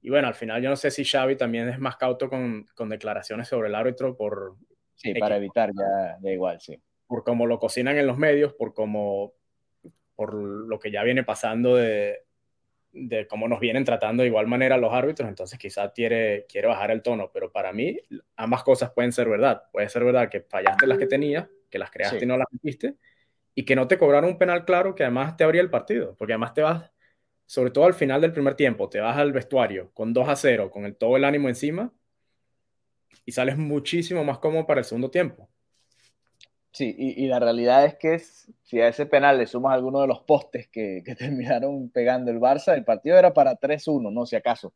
Y 0.00 0.08
bueno, 0.08 0.26
al 0.26 0.34
final 0.34 0.62
yo 0.62 0.70
no 0.70 0.76
sé 0.76 0.90
si 0.90 1.04
Xavi 1.04 1.36
también 1.36 1.68
es 1.68 1.78
más 1.78 1.98
cauto 1.98 2.30
con, 2.30 2.64
con 2.74 2.88
declaraciones 2.88 3.48
sobre 3.48 3.68
el 3.68 3.74
árbitro 3.74 4.16
por... 4.16 4.56
Sí, 4.94 5.12
para 5.12 5.36
evitar 5.36 5.72
ya 5.76 6.16
da 6.18 6.32
igual, 6.32 6.58
sí. 6.58 6.82
Por 7.06 7.22
cómo 7.22 7.46
lo 7.46 7.58
cocinan 7.58 7.98
en 7.98 8.06
los 8.06 8.16
medios, 8.16 8.54
por 8.54 8.72
cómo, 8.72 9.34
por 10.16 10.32
lo 10.32 10.78
que 10.78 10.90
ya 10.90 11.02
viene 11.02 11.22
pasando 11.22 11.76
de, 11.76 12.24
de 12.92 13.26
cómo 13.26 13.48
nos 13.48 13.60
vienen 13.60 13.84
tratando 13.84 14.22
de 14.22 14.28
igual 14.28 14.46
manera 14.46 14.76
los 14.76 14.92
árbitros, 14.92 15.28
entonces 15.28 15.58
quizás 15.58 15.92
quiere, 15.94 16.46
quiere 16.48 16.68
bajar 16.68 16.90
el 16.90 17.02
tono, 17.02 17.30
pero 17.32 17.52
para 17.52 17.72
mí 17.72 17.98
ambas 18.36 18.62
cosas 18.62 18.90
pueden 18.92 19.12
ser 19.12 19.28
verdad. 19.28 19.64
Puede 19.72 19.88
ser 19.88 20.04
verdad 20.04 20.28
que 20.28 20.40
fallaste 20.40 20.86
las 20.86 20.98
que 20.98 21.06
tenías, 21.06 21.48
que 21.70 21.78
las 21.78 21.90
creaste 21.90 22.24
y 22.24 22.26
no 22.26 22.36
las 22.36 22.48
metiste, 22.50 22.94
y 23.54 23.64
que 23.64 23.76
no 23.76 23.88
te 23.88 23.98
cobraron 23.98 24.30
un 24.30 24.38
penal 24.38 24.64
claro 24.64 24.94
que 24.94 25.04
además 25.04 25.36
te 25.36 25.44
abría 25.44 25.60
el 25.60 25.70
partido, 25.70 26.14
porque 26.16 26.32
además 26.32 26.54
te 26.54 26.62
vas, 26.62 26.90
sobre 27.46 27.70
todo 27.70 27.84
al 27.84 27.94
final 27.94 28.20
del 28.20 28.32
primer 28.32 28.54
tiempo, 28.54 28.88
te 28.88 29.00
vas 29.00 29.16
al 29.16 29.32
vestuario 29.32 29.90
con 29.94 30.12
2 30.12 30.28
a 30.28 30.36
0, 30.36 30.70
con 30.70 30.84
el, 30.84 30.96
todo 30.96 31.16
el 31.16 31.24
ánimo 31.24 31.48
encima, 31.48 31.92
y 33.24 33.32
sales 33.32 33.58
muchísimo 33.58 34.24
más 34.24 34.38
cómodo 34.38 34.66
para 34.66 34.80
el 34.80 34.84
segundo 34.84 35.10
tiempo. 35.10 35.48
Sí, 36.72 36.94
y, 36.96 37.26
la 37.26 37.40
realidad 37.40 37.84
es 37.86 37.96
que 37.96 38.18
si 38.18 38.80
a 38.80 38.88
ese 38.88 39.06
penal 39.06 39.38
le 39.38 39.46
sumas 39.46 39.74
alguno 39.74 40.00
de 40.00 40.06
los 40.06 40.20
postes 40.20 40.68
que, 40.68 41.02
que 41.04 41.14
terminaron 41.16 41.90
pegando 41.90 42.30
el 42.30 42.38
Barça, 42.40 42.74
el 42.74 42.84
partido 42.84 43.18
era 43.18 43.32
para 43.34 43.58
3-1, 43.58 44.12
no 44.12 44.26
si 44.26 44.36
acaso. 44.36 44.72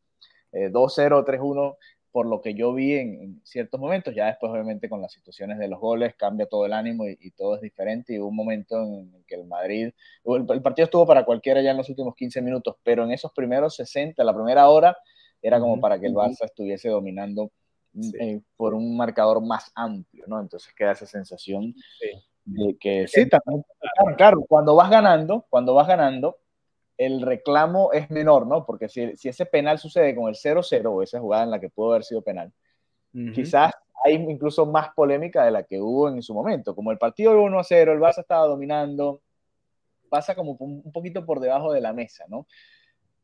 2-0, 0.53 1.21
eh, 1.21 1.25
3-1, 1.25 1.77
por 2.11 2.27
lo 2.27 2.41
que 2.41 2.55
yo 2.55 2.75
vi 2.75 2.95
en, 2.95 3.41
ciertos 3.45 3.81
momentos. 3.81 4.15
Ya 4.15 4.27
después, 4.27 4.53
obviamente, 4.53 4.89
con 4.89 5.01
las 5.01 5.13
situaciones 5.13 5.59
de 5.59 5.69
los 5.69 5.81
goles, 5.81 6.15
cambia 6.17 6.47
todo 6.47 6.67
el 6.67 6.73
ánimo 6.73 7.07
y, 7.07 7.31
todo 7.33 7.57
es 7.57 7.61
diferente. 7.63 8.15
Y 8.15 8.19
hubo 8.19 8.29
un 8.29 8.37
momento 8.37 8.83
en 8.83 9.15
el 9.15 9.25
que 9.27 9.37
el 9.37 9.45
Madrid, 9.47 9.91
el, 10.25 10.47
el, 10.49 10.63
partido 10.63 10.85
estuvo 10.85 11.07
para 11.07 11.25
cualquiera 11.25 11.63
ya 11.63 11.71
en 11.71 11.77
los 11.77 11.89
últimos 11.89 12.15
15 12.15 12.43
minutos, 12.43 12.77
pero 12.83 13.05
en 13.05 13.13
esos 13.13 13.33
primeros 13.33 13.77
60, 13.77 14.23
la 14.25 14.35
primera 14.35 14.69
hora, 14.69 14.97
era 15.41 15.59
como 15.59 15.81
para 15.81 15.99
que 15.99 16.07
el 16.07 16.15
Barça 16.15 16.45
estuviese 16.45 16.89
dominando 16.89 17.51
eh, 18.19 18.41
por 18.57 18.75
un 18.75 18.97
marcador 18.97 19.45
más 19.45 19.71
amplio, 19.75 20.25
¿no? 20.27 20.41
Entonces 20.41 20.73
queda 20.75 20.93
esa 20.93 21.07
sensación 21.07 21.75
de 22.45 22.77
que 22.79 23.07
sí, 23.07 23.29
también, 23.29 23.65
claro, 23.79 24.17
claro, 24.17 24.45
cuando 24.49 24.75
vas 24.75 24.91
ganando, 24.91 25.47
cuando 25.49 25.75
vas 25.75 25.87
ganando, 25.87 26.39
el 26.97 27.23
reclamo 27.23 27.93
es 27.93 28.11
menor, 28.11 28.47
¿no? 28.47 28.65
Porque 28.65 28.89
si, 28.89 29.17
si 29.17 29.29
ese 29.29 29.47
penal 29.47 29.79
sucede 29.79 30.15
con 30.15 30.29
el 30.29 30.35
0-0 30.35 30.87
o 30.87 31.03
esa 31.03 31.21
jugada 31.21 31.45
en 31.45 31.51
la 31.51 31.61
que 31.61 31.71
pudo 31.71 31.91
haber 31.91 32.05
sido 32.05 32.23
penal, 32.23 32.53
quizás 33.35 33.73
hay 34.05 34.15
incluso 34.15 34.65
más 34.67 34.89
polémica 34.95 35.45
de 35.45 35.51
la 35.51 35.63
que 35.65 35.81
hubo 35.81 36.09
en 36.09 36.23
su 36.23 36.35
momento. 36.35 36.75
Como 36.75 36.91
el 36.91 36.99
partido 36.99 37.33
de 37.33 37.39
1-0, 37.39 37.93
el 37.93 38.01
Barça 38.01 38.21
estaba 38.21 38.47
dominando, 38.47 39.21
pasa 40.09 40.35
como 40.35 40.57
un 40.59 40.93
poquito 40.93 41.25
por 41.25 41.41
debajo 41.41 41.73
de 41.73 41.81
la 41.81 41.93
mesa, 41.93 42.25
¿no? 42.29 42.47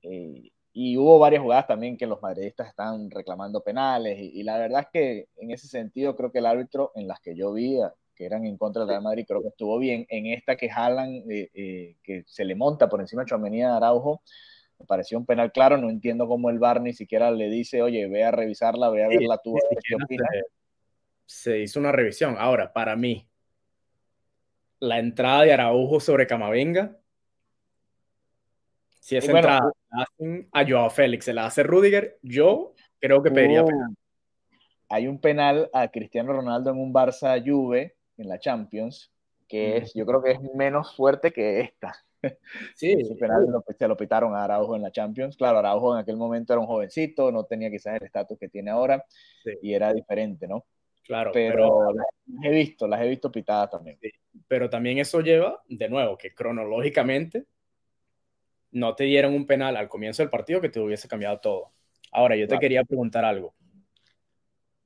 Eh, 0.03 0.51
y 0.73 0.97
hubo 0.97 1.19
varias 1.19 1.43
jugadas 1.43 1.67
también 1.67 1.97
que 1.97 2.07
los 2.07 2.23
madridistas 2.23 2.69
están 2.69 3.11
reclamando 3.11 3.63
penales 3.63 4.19
y, 4.21 4.43
la 4.43 4.59
verdad 4.59 4.83
es 4.83 4.89
que 4.93 5.29
en 5.37 5.51
ese 5.51 5.67
sentido 5.67 6.15
creo 6.15 6.31
que 6.31 6.39
el 6.39 6.47
árbitro 6.47 6.93
en 6.95 7.09
las 7.09 7.21
que 7.21 7.35
yo 7.35 7.53
vi 7.53 7.79
que 8.15 8.27
eran 8.27 8.45
en 8.45 8.57
contra 8.57 8.83
del 8.83 8.91
Real 8.91 9.03
Madrid 9.03 9.25
creo 9.27 9.43
que 9.43 9.49
estuvo 9.49 9.79
bien. 9.79 10.05
En 10.09 10.27
esta 10.27 10.57
que 10.57 10.69
jalan 10.69 11.23
eh, 11.31 11.51
eh, 11.55 11.97
que 12.03 12.25
se 12.27 12.45
le 12.45 12.55
monta 12.55 12.89
por 12.89 13.01
encima 13.01 13.23
de 13.23 13.27
Chuamenía 13.27 13.69
de 13.69 13.77
Araujo 13.77 14.23
me 14.79 14.87
pareció 14.87 15.19
un 15.19 15.27
penal 15.27 15.51
claro 15.53 15.77
no 15.77 15.91
entiendo 15.91 16.29
cómo 16.29 16.51
el 16.51 16.59
VAR 16.59 16.81
ni 16.81 16.93
siquiera 16.93 17.31
le 17.31 17.49
dice 17.49 17.83
oye 17.83 18.07
ve 18.09 18.25
a 18.25 18.31
revisarla 18.31 18.91
ve 18.91 19.05
a 19.05 19.09
verla 19.09 19.39
tú 19.43 19.57
se 21.27 21.59
hizo 21.61 21.81
una 21.81 21.93
revisión. 21.93 22.37
Ahora 22.39 22.73
para 22.73 22.97
mí 22.97 23.29
la 24.81 24.99
entrada 24.99 25.43
de 25.43 25.53
Araujo 25.53 26.01
sobre 26.01 26.27
Camavinga 26.27 26.98
si 29.09 29.17
esa 29.17 29.33
entrada 29.33 29.73
a 30.53 30.69
Joao 30.69 30.91
Félix, 30.91 31.25
se 31.25 31.33
la 31.33 31.47
hace 31.47 31.63
Rudiger, 31.63 32.19
yo 32.21 32.75
creo 33.01 33.23
que 33.23 33.31
pediría 33.31 33.65
penal. 33.65 33.97
Hay 34.91 35.09
un 35.09 35.19
penal 35.19 35.71
a 35.73 35.89
Cristiano 35.89 36.35
Ronaldo 36.35 36.73
en 36.73 36.79
un 36.79 36.93
Barça 36.93 37.43
Juve 37.43 37.97
en 38.19 38.29
la 38.29 38.39
Champions, 38.39 39.11
que 39.49 39.79
es, 39.79 39.95
yo 39.95 40.05
creo 40.05 40.23
que 40.23 40.33
es 40.33 40.41
menos 40.55 40.95
fuerte 40.95 41.33
que 41.33 41.61
esta. 41.61 41.95
Sí, 42.75 42.93
ese 42.99 43.15
penal 43.15 43.47
lo, 43.49 43.65
se 43.79 43.89
lo 43.89 43.97
pitaron 43.97 44.35
a 44.35 44.45
Araujo 44.45 44.77
en 44.77 44.83
la 44.83 44.93
Champions. 44.93 45.39
Claro, 45.39 45.61
Araujo 45.61 45.95
en 45.95 46.01
aquel 46.03 46.19
momento 46.19 46.53
era 46.53 46.61
un 46.61 46.67
jovencito, 46.67 47.33
no 47.33 47.45
tenía 47.45 47.71
quizás 47.71 47.97
el 47.99 48.05
estatus 48.05 48.39
que 48.39 48.51
tiene 48.51 48.71
ahora 48.71 49.03
y 49.63 49.73
era 49.73 49.95
diferente, 49.95 50.47
¿no? 50.47 50.67
Claro, 51.03 51.31
pero, 51.33 51.95
las 51.95 52.07
he 52.45 52.51
visto, 52.51 52.87
las 52.87 53.01
he 53.01 53.09
visto 53.09 53.33
pitadas 53.33 53.71
también. 53.71 53.99
pero 54.47 54.69
también 54.69 54.99
eso 54.99 55.23
lleva, 55.23 55.63
de 55.67 55.89
nuevo, 55.89 56.19
que 56.19 56.35
cronológicamente 56.35 57.47
no 58.71 58.95
te 58.95 59.05
dieron 59.05 59.35
un 59.35 59.47
penal 59.47 59.77
al 59.77 59.89
comienzo 59.89 60.23
del 60.23 60.31
partido 60.31 60.61
que 60.61 60.69
te 60.69 60.81
hubiese 60.81 61.09
cambiado 61.09 61.41
todo. 61.41 61.73
Ahora, 62.13 62.37
yo 62.37 62.49
te 62.49 62.59
quería 62.59 62.85
preguntar 62.85 63.25
algo. 63.25 63.55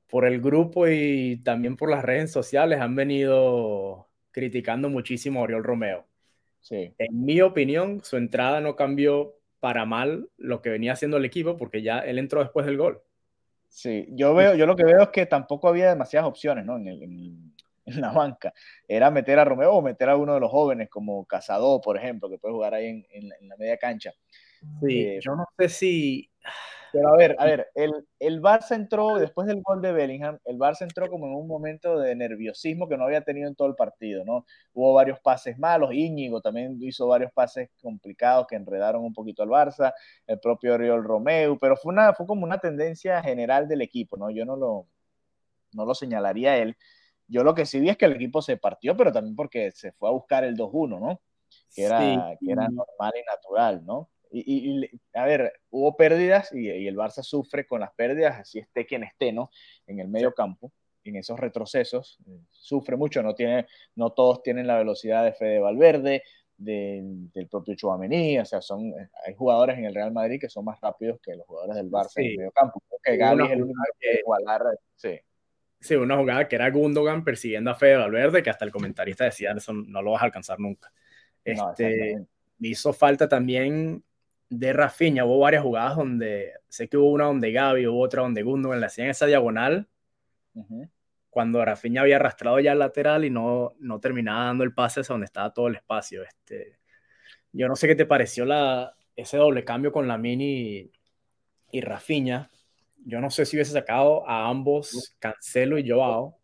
Por 0.07 0.25
el 0.25 0.41
grupo 0.41 0.87
y 0.87 1.41
también 1.43 1.75
por 1.75 1.89
las 1.89 2.03
redes 2.03 2.31
sociales 2.31 2.79
han 2.79 2.95
venido 2.95 4.09
criticando 4.31 4.89
muchísimo 4.89 5.39
a 5.39 5.43
Oriol 5.43 5.63
Romeo. 5.63 6.05
Sí. 6.61 6.93
En 6.97 7.25
mi 7.25 7.41
opinión, 7.41 8.01
su 8.03 8.17
entrada 8.17 8.61
no 8.61 8.75
cambió 8.75 9.35
para 9.59 9.85
mal 9.85 10.29
lo 10.37 10.61
que 10.61 10.69
venía 10.69 10.93
haciendo 10.93 11.17
el 11.17 11.25
equipo 11.25 11.57
porque 11.57 11.81
ya 11.81 11.99
él 11.99 12.19
entró 12.19 12.41
después 12.41 12.65
del 12.65 12.77
gol. 12.77 13.01
Sí, 13.69 14.07
yo 14.11 14.35
veo, 14.35 14.55
yo 14.55 14.67
lo 14.67 14.75
que 14.75 14.83
veo 14.83 15.01
es 15.01 15.09
que 15.09 15.25
tampoco 15.25 15.67
había 15.67 15.89
demasiadas 15.89 16.27
opciones, 16.27 16.65
¿no? 16.65 16.77
En 16.77 16.87
el, 16.87 17.01
en 17.01 17.52
la 18.01 18.11
banca. 18.11 18.53
Era 18.87 19.11
meter 19.11 19.39
a 19.39 19.45
Romeo 19.45 19.73
o 19.73 19.81
meter 19.81 20.09
a 20.09 20.17
uno 20.17 20.33
de 20.33 20.39
los 20.39 20.51
jóvenes, 20.51 20.89
como 20.89 21.25
Casado, 21.25 21.81
por 21.81 21.97
ejemplo, 21.97 22.29
que 22.29 22.37
puede 22.37 22.53
jugar 22.53 22.73
ahí 22.73 23.05
en, 23.09 23.49
la 23.49 23.57
media 23.57 23.77
cancha. 23.77 24.13
Sí, 24.81 25.01
eh, 25.01 25.19
yo 25.21 25.35
no 25.35 25.45
sé 25.57 25.69
si. 25.69 26.29
Pero 26.93 27.09
a 27.09 27.17
ver, 27.17 27.35
a 27.39 27.45
ver, 27.45 27.71
el, 27.73 27.91
el 28.19 28.39
Barça 28.39 28.75
entró, 28.75 29.17
después 29.17 29.47
del 29.47 29.63
gol 29.63 29.81
de 29.81 29.91
Bellingham, 29.91 30.37
el 30.45 30.59
Barça 30.59 30.83
entró 30.83 31.09
como 31.09 31.25
en 31.25 31.33
un 31.33 31.47
momento 31.47 31.97
de 31.97 32.15
nerviosismo 32.15 32.87
que 32.87 32.97
no 32.97 33.05
había 33.05 33.21
tenido 33.21 33.47
en 33.47 33.55
todo 33.55 33.67
el 33.67 33.73
partido, 33.73 34.23
¿no? 34.23 34.45
Hubo 34.73 34.93
varios 34.93 35.19
pases 35.19 35.57
malos, 35.57 35.91
Íñigo 35.91 36.39
también 36.39 36.77
hizo 36.81 37.07
varios 37.07 37.31
pases 37.33 37.71
complicados 37.81 38.45
que 38.47 38.55
enredaron 38.55 39.03
un 39.03 39.11
poquito 39.11 39.41
al 39.41 39.49
Barça, 39.49 39.91
el 40.27 40.39
propio 40.39 40.75
Oriol 40.75 41.03
Romeo, 41.03 41.57
pero 41.57 41.75
fue, 41.75 41.93
una, 41.93 42.13
fue 42.13 42.27
como 42.27 42.43
una 42.43 42.59
tendencia 42.59 43.23
general 43.23 43.67
del 43.67 43.81
equipo, 43.81 44.15
¿no? 44.15 44.29
Yo 44.29 44.45
no 44.45 44.55
lo, 44.55 44.85
no 45.73 45.85
lo 45.85 45.95
señalaría 45.95 46.51
a 46.51 46.57
él, 46.57 46.77
yo 47.27 47.43
lo 47.43 47.53
que 47.53 47.65
sí 47.65 47.79
vi 47.79 47.89
es 47.89 47.97
que 47.97 48.05
el 48.05 48.13
equipo 48.13 48.41
se 48.41 48.57
partió, 48.57 48.95
pero 48.95 49.11
también 49.11 49.35
porque 49.35 49.71
se 49.71 49.91
fue 49.93 50.09
a 50.09 50.11
buscar 50.11 50.43
el 50.43 50.55
2-1, 50.55 50.99
¿no? 50.99 51.21
Que 51.73 51.83
era, 51.83 52.37
que 52.39 52.51
era 52.51 52.67
normal 52.67 53.13
y 53.15 53.23
natural, 53.25 53.85
¿no? 53.85 54.09
Y, 54.35 54.89
a 55.13 55.25
ver, 55.25 55.53
hubo 55.69 55.95
pérdidas 55.95 56.51
y, 56.53 56.67
el 56.67 56.95
Barça 56.95 57.21
sufre 57.21 57.67
con 57.67 57.81
las 57.81 57.93
pérdidas, 57.93 58.39
así 58.39 58.57
esté 58.57 58.85
quien 58.85 59.03
esté, 59.03 59.31
¿no? 59.31 59.51
En 59.85 59.99
el 59.99 60.07
medio 60.07 60.33
campo. 60.33 60.71
en 61.03 61.17
esos 61.17 61.39
retrocesos, 61.39 62.17
sufre 62.49 62.95
mucho, 62.95 63.21
no, 63.21 63.35
tiene, 63.35 63.67
no 63.95 64.11
todos 64.11 64.41
tienen 64.41 64.65
la 64.67 64.77
velocidad 64.77 65.23
de 65.23 65.33
Fede 65.33 65.59
Valverde, 65.59 66.23
del, 66.57 67.47
propio 67.49 67.75
Chouameni, 67.75 68.39
o 68.39 68.45
sea, 68.45 68.61
son, 68.61 68.93
hay 69.25 69.33
jugadores 69.35 69.77
en 69.77 69.85
el 69.85 69.93
Real 69.93 70.11
Madrid 70.11 70.39
que 70.39 70.49
son 70.49 70.65
más 70.65 70.79
rápidos 70.79 71.19
que 71.21 71.35
los 71.35 71.45
jugadores 71.45 71.75
del 71.75 71.91
Barça 71.91 72.13
en 72.17 72.25
el 72.25 72.37
medio 72.37 72.51
campo. 72.51 72.81
que 73.03 73.17
Gaby 73.17 73.43
es 73.43 73.51
el 73.51 73.63
único 73.63 73.81
que 73.99 74.19
igualar, 74.19 74.61
sí. 74.95 75.19
Sí, 75.83 75.95
una 75.95 76.15
jugada 76.15 76.47
que 76.47 76.55
era 76.55 76.71
Gundogan 76.71 77.25
persiguiendo 77.25 77.69
a 77.69 77.75
Fede 77.75 77.97
Valverde, 77.97 78.41
que 78.41 78.49
hasta 78.49 78.63
el 78.63 78.71
comentarista 78.71 79.25
decía, 79.25 79.51
eso 79.51 79.73
no 79.73 80.01
lo 80.01 80.11
vas 80.11 80.21
a 80.21 80.25
alcanzar 80.25 80.57
nunca. 80.57 80.93
Este, 81.43 82.25
me 82.57 82.67
hizo 82.69 82.93
falta 82.93 83.27
también 83.27 84.01
de 84.49 84.71
Rafinha, 84.71 85.25
hubo 85.25 85.39
varias 85.39 85.61
jugadas 85.61 85.97
donde, 85.97 86.53
sé 86.69 86.87
que 86.87 86.95
hubo 86.95 87.11
una 87.11 87.25
donde 87.25 87.51
Gaby, 87.51 87.85
hubo 87.87 87.99
otra 87.99 88.21
donde 88.21 88.43
Gundogan 88.43 88.79
le 88.79 88.85
hacían 88.85 89.09
esa 89.09 89.25
diagonal, 89.25 89.89
cuando 91.29 91.65
Rafinha 91.65 91.99
había 92.01 92.15
arrastrado 92.15 92.61
ya 92.61 92.71
el 92.71 92.79
lateral 92.79 93.25
y 93.25 93.29
no, 93.29 93.73
no 93.79 93.99
terminaba 93.99 94.45
dando 94.45 94.63
el 94.63 94.73
pase 94.73 95.01
hacia 95.01 95.13
donde 95.13 95.25
estaba 95.25 95.51
todo 95.51 95.67
el 95.67 95.75
espacio. 95.75 96.23
Este, 96.23 96.79
yo 97.51 97.67
no 97.67 97.75
sé 97.75 97.87
qué 97.87 97.95
te 97.95 98.05
pareció 98.05 98.45
la, 98.45 98.95
ese 99.17 99.35
doble 99.35 99.65
cambio 99.65 99.91
con 99.91 100.07
la 100.07 100.17
Mini 100.17 100.89
y 101.71 101.81
Rafinha. 101.81 102.49
Yo 103.05 103.19
no 103.19 103.29
sé 103.29 103.45
si 103.45 103.57
hubiese 103.57 103.73
sacado 103.73 104.27
a 104.27 104.49
ambos 104.49 105.15
Cancelo 105.19 105.77
y 105.77 105.89
Joao. 105.89 106.37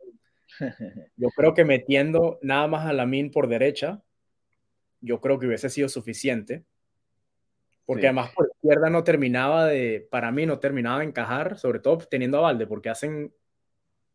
Yo 1.16 1.30
creo 1.36 1.54
que 1.54 1.64
metiendo 1.64 2.40
nada 2.42 2.68
más 2.68 2.86
a 2.86 2.94
Lamin 2.94 3.32
por 3.32 3.48
derecha, 3.48 4.02
yo 5.02 5.22
creo 5.22 5.40
que 5.40 5.48
hubiese 5.48 5.70
sido 5.70 5.90
suficiente. 5.90 6.66
Porque 7.86 8.06
además 8.06 8.32
por 8.36 8.48
izquierda 8.54 8.90
no 8.90 9.04
terminaba 9.04 9.66
de, 9.66 10.08
para 10.12 10.32
mí 10.32 10.46
no 10.46 10.60
terminaba 10.60 11.00
de 11.00 11.06
encajar, 11.06 11.58
sobre 11.58 11.80
todo 11.80 11.98
teniendo 11.98 12.38
a 12.38 12.42
Valde, 12.42 12.68
porque 12.68 12.90
hacen, 12.90 13.34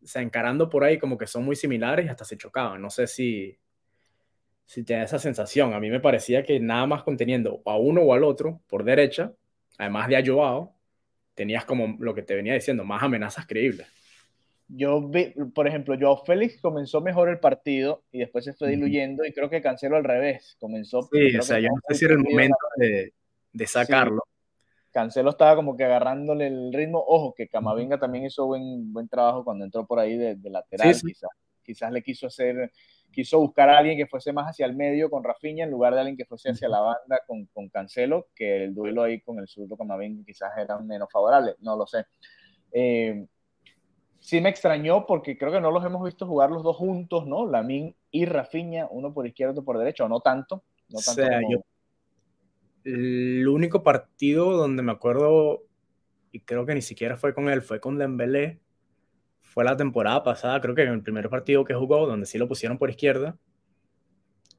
o 0.02 0.06
sea, 0.06 0.22
encarando 0.22 0.70
por 0.70 0.84
ahí 0.84 0.98
como 0.98 1.18
que 1.18 1.26
son 1.26 1.44
muy 1.44 1.56
similares 1.56 2.06
y 2.06 2.08
hasta 2.08 2.24
se 2.24 2.36
chocaban. 2.36 2.80
No 2.80 2.90
sé 2.90 3.08
si, 3.08 3.58
si 4.64 4.84
te 4.84 4.94
da 4.94 5.02
esa 5.02 5.18
sensación. 5.18 5.74
A 5.74 5.80
mí 5.80 5.90
me 5.90 5.98
parecía 5.98 6.44
que 6.44 6.60
nada 6.60 6.86
más 6.86 7.02
conteniendo 7.02 7.62
a 7.64 7.76
uno 7.76 8.02
o 8.02 8.14
al 8.14 8.22
otro 8.22 8.60
por 8.68 8.84
derecha, 8.84 9.32
además 9.76 10.06
de 10.08 10.16
a 10.18 10.22
Joao, 10.24 10.76
tenías 11.34 11.64
como 11.64 11.96
lo 11.98 12.14
que 12.14 12.22
te 12.22 12.34
venía 12.34 12.54
diciendo, 12.54 12.84
más 12.84 13.02
amenazas 13.02 13.46
creíbles. 13.46 13.86
Yo 14.68 15.06
vi, 15.08 15.34
por 15.54 15.68
ejemplo, 15.68 15.96
Joao 15.98 16.24
Félix 16.24 16.60
comenzó 16.60 17.00
mejor 17.00 17.28
el 17.28 17.38
partido 17.38 18.02
y 18.10 18.20
después 18.20 18.44
se 18.44 18.54
fue 18.54 18.70
diluyendo 18.70 19.24
y 19.24 19.32
creo 19.32 19.50
que 19.50 19.60
Cancelo 19.60 19.96
al 19.96 20.04
revés, 20.04 20.56
comenzó... 20.58 21.02
Sí, 21.12 21.36
o 21.36 21.42
sea, 21.42 21.60
yo 21.60 21.68
no 21.68 21.80
sé 21.88 21.94
si 21.94 22.04
era 22.06 22.14
el 22.14 22.20
momento 22.20 22.56
de, 22.76 23.12
de 23.52 23.66
sacarlo. 23.66 24.22
Cancelo 24.90 25.30
estaba 25.30 25.56
como 25.56 25.76
que 25.76 25.84
agarrándole 25.84 26.46
el 26.46 26.72
ritmo, 26.72 27.04
ojo, 27.06 27.34
que 27.34 27.48
Camavinga 27.48 27.98
también 27.98 28.26
hizo 28.26 28.46
buen, 28.46 28.92
buen 28.92 29.08
trabajo 29.08 29.44
cuando 29.44 29.64
entró 29.64 29.84
por 29.86 29.98
ahí 29.98 30.16
de, 30.16 30.38
lateral, 30.48 30.94
quizás, 30.94 31.30
quizás 31.64 31.92
le 31.92 32.02
quiso 32.02 32.28
hacer 32.28 32.70
quiso 33.14 33.38
buscar 33.38 33.70
a 33.70 33.78
alguien 33.78 33.96
que 33.96 34.06
fuese 34.06 34.32
más 34.32 34.46
hacia 34.46 34.66
el 34.66 34.74
medio 34.74 35.08
con 35.08 35.24
Rafinha 35.24 35.64
en 35.64 35.70
lugar 35.70 35.94
de 35.94 36.00
alguien 36.00 36.16
que 36.16 36.24
fuese 36.24 36.50
hacia 36.50 36.68
la 36.68 36.80
banda 36.80 37.20
con, 37.26 37.46
con 37.46 37.68
Cancelo, 37.68 38.28
que 38.34 38.64
el 38.64 38.74
duelo 38.74 39.02
ahí 39.02 39.20
con 39.20 39.38
el 39.38 39.48
zurdo 39.48 39.76
Camavinga 39.76 40.24
quizás 40.24 40.52
era 40.58 40.78
menos 40.78 41.08
favorable, 41.10 41.54
no 41.60 41.76
lo 41.76 41.86
sé. 41.86 42.04
Eh, 42.72 43.26
sí 44.20 44.40
me 44.40 44.48
extrañó 44.48 45.06
porque 45.06 45.38
creo 45.38 45.52
que 45.52 45.60
no 45.60 45.70
los 45.70 45.84
hemos 45.84 46.04
visto 46.04 46.26
jugar 46.26 46.50
los 46.50 46.62
dos 46.62 46.76
juntos, 46.76 47.26
¿no? 47.26 47.46
Lamin 47.46 47.94
y 48.10 48.24
Rafinha, 48.24 48.88
uno 48.90 49.14
por 49.14 49.26
izquierda, 49.26 49.52
otro 49.52 49.64
por 49.64 49.78
derecha, 49.78 50.04
o 50.04 50.08
no 50.08 50.20
tanto. 50.20 50.64
No 50.88 50.98
tanto 51.00 51.22
o 51.22 51.26
sea, 51.26 51.40
yo, 51.48 51.58
el 52.84 53.48
único 53.48 53.82
partido 53.82 54.52
donde 54.52 54.82
me 54.82 54.92
acuerdo, 54.92 55.64
y 56.32 56.40
creo 56.40 56.66
que 56.66 56.74
ni 56.74 56.82
siquiera 56.82 57.16
fue 57.16 57.34
con 57.34 57.48
él, 57.48 57.62
fue 57.62 57.80
con 57.80 57.98
Dembélé, 57.98 58.60
fue 59.54 59.62
la 59.62 59.76
temporada 59.76 60.24
pasada, 60.24 60.60
creo 60.60 60.74
que 60.74 60.82
en 60.82 60.88
el 60.88 61.02
primer 61.02 61.30
partido 61.30 61.64
que 61.64 61.74
jugó, 61.74 62.08
donde 62.08 62.26
sí 62.26 62.38
lo 62.38 62.48
pusieron 62.48 62.76
por 62.76 62.90
izquierda, 62.90 63.36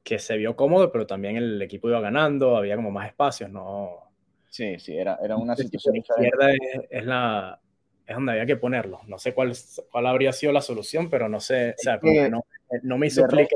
que 0.02 0.18
se 0.18 0.38
vio 0.38 0.56
cómodo, 0.56 0.90
pero 0.90 1.06
también 1.06 1.36
el 1.36 1.60
equipo 1.60 1.90
iba 1.90 2.00
ganando, 2.00 2.56
había 2.56 2.76
como 2.76 2.90
más 2.90 3.08
espacios, 3.08 3.50
¿no? 3.50 4.10
Sí, 4.48 4.78
sí, 4.78 4.96
era, 4.96 5.18
era 5.22 5.36
una 5.36 5.54
situación 5.54 5.96
izquierda 5.96 6.48
es, 6.88 7.04
la, 7.04 7.60
es 8.06 8.16
donde 8.16 8.32
había 8.32 8.46
que 8.46 8.56
ponerlo. 8.56 9.00
No 9.06 9.18
sé 9.18 9.34
cuál, 9.34 9.52
cuál 9.92 10.06
habría 10.06 10.32
sido 10.32 10.50
la 10.50 10.62
solución, 10.62 11.10
pero 11.10 11.28
no 11.28 11.40
sé, 11.40 11.72
o 11.72 11.74
sea, 11.76 12.00
no, 12.30 12.42
no, 12.82 12.96
me 12.96 13.08
hizo 13.08 13.26
clic 13.26 13.50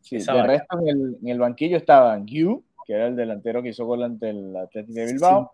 sí, 0.00 0.16
de 0.16 0.42
resto 0.44 0.80
en 0.80 0.88
el, 0.88 1.18
en 1.20 1.28
el, 1.28 1.38
banquillo 1.38 1.76
estaban 1.76 2.26
Yu, 2.26 2.64
que 2.86 2.94
era 2.94 3.08
el 3.08 3.16
delantero 3.16 3.62
que 3.62 3.68
hizo 3.68 3.84
gol 3.84 4.02
ante 4.02 4.30
el 4.30 4.56
Atlético 4.56 4.98
de 4.98 5.12
Bilbao, 5.12 5.52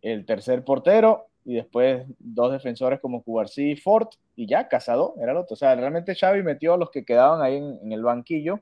el 0.00 0.24
tercer 0.24 0.62
portero, 0.62 1.26
y 1.44 1.54
después 1.54 2.06
dos 2.18 2.52
defensores 2.52 3.00
como 3.00 3.22
Cubarsí 3.22 3.72
y 3.72 3.76
Ford, 3.76 4.08
y 4.34 4.46
ya, 4.46 4.68
Casado, 4.68 5.14
era 5.20 5.32
el 5.32 5.38
otro. 5.38 5.54
O 5.54 5.56
sea, 5.56 5.74
realmente 5.74 6.14
Xavi 6.14 6.42
metió 6.42 6.74
a 6.74 6.78
los 6.78 6.90
que 6.90 7.04
quedaban 7.04 7.42
ahí 7.42 7.56
en, 7.56 7.92
el 7.92 8.02
banquillo, 8.02 8.60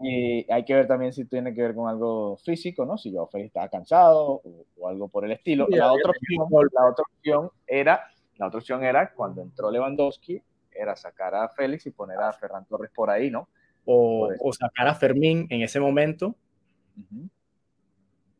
y 0.00 0.50
hay 0.50 0.64
que 0.64 0.74
ver 0.74 0.86
también 0.86 1.12
si 1.12 1.26
tiene 1.26 1.54
que 1.54 1.60
ver 1.60 1.74
con 1.74 1.90
algo 1.90 2.38
físico, 2.38 2.86
¿no? 2.86 2.96
Si 2.96 3.12
yo 3.12 3.26
Félix 3.26 3.48
estaba 3.48 3.68
cansado 3.68 4.40
o, 4.78 4.88
algo 4.88 5.08
por 5.08 5.26
el 5.26 5.32
estilo. 5.32 5.66
la, 5.68 5.92
otra 5.92 6.10
opción, 6.10 6.48
la 6.72 6.90
otra 6.90 7.04
opción 7.14 7.50
era, 7.66 8.00
la 8.36 8.46
otra 8.46 8.58
opción 8.60 8.82
era 8.82 9.12
cuando 9.12 9.42
entró 9.42 9.70
Lewandowski, 9.70 10.42
era 10.72 10.96
sacar 10.96 11.34
a 11.34 11.50
Félix 11.50 11.86
y 11.86 11.90
poner 11.90 12.18
a 12.18 12.32
Ferran 12.32 12.64
Torres 12.64 12.90
por 12.94 13.10
ahí, 13.10 13.30
¿no? 13.30 13.48
O, 13.84 14.30
o 14.40 14.52
sacar 14.54 14.88
a 14.88 14.94
Fermín 14.94 15.46
en 15.50 15.60
ese 15.60 15.80
momento. 15.80 16.34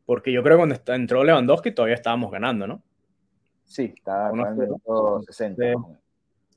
Porque 0.05 0.31
yo 0.31 0.41
creo 0.41 0.57
que 0.57 0.61
cuando 0.61 0.93
entró 0.93 1.23
Lewandowski 1.23 1.71
todavía 1.71 1.95
estábamos 1.95 2.31
ganando, 2.31 2.65
¿no? 2.65 2.81
Sí, 3.67 3.93
está 3.95 4.31
en 4.31 5.25
60. 5.25 5.73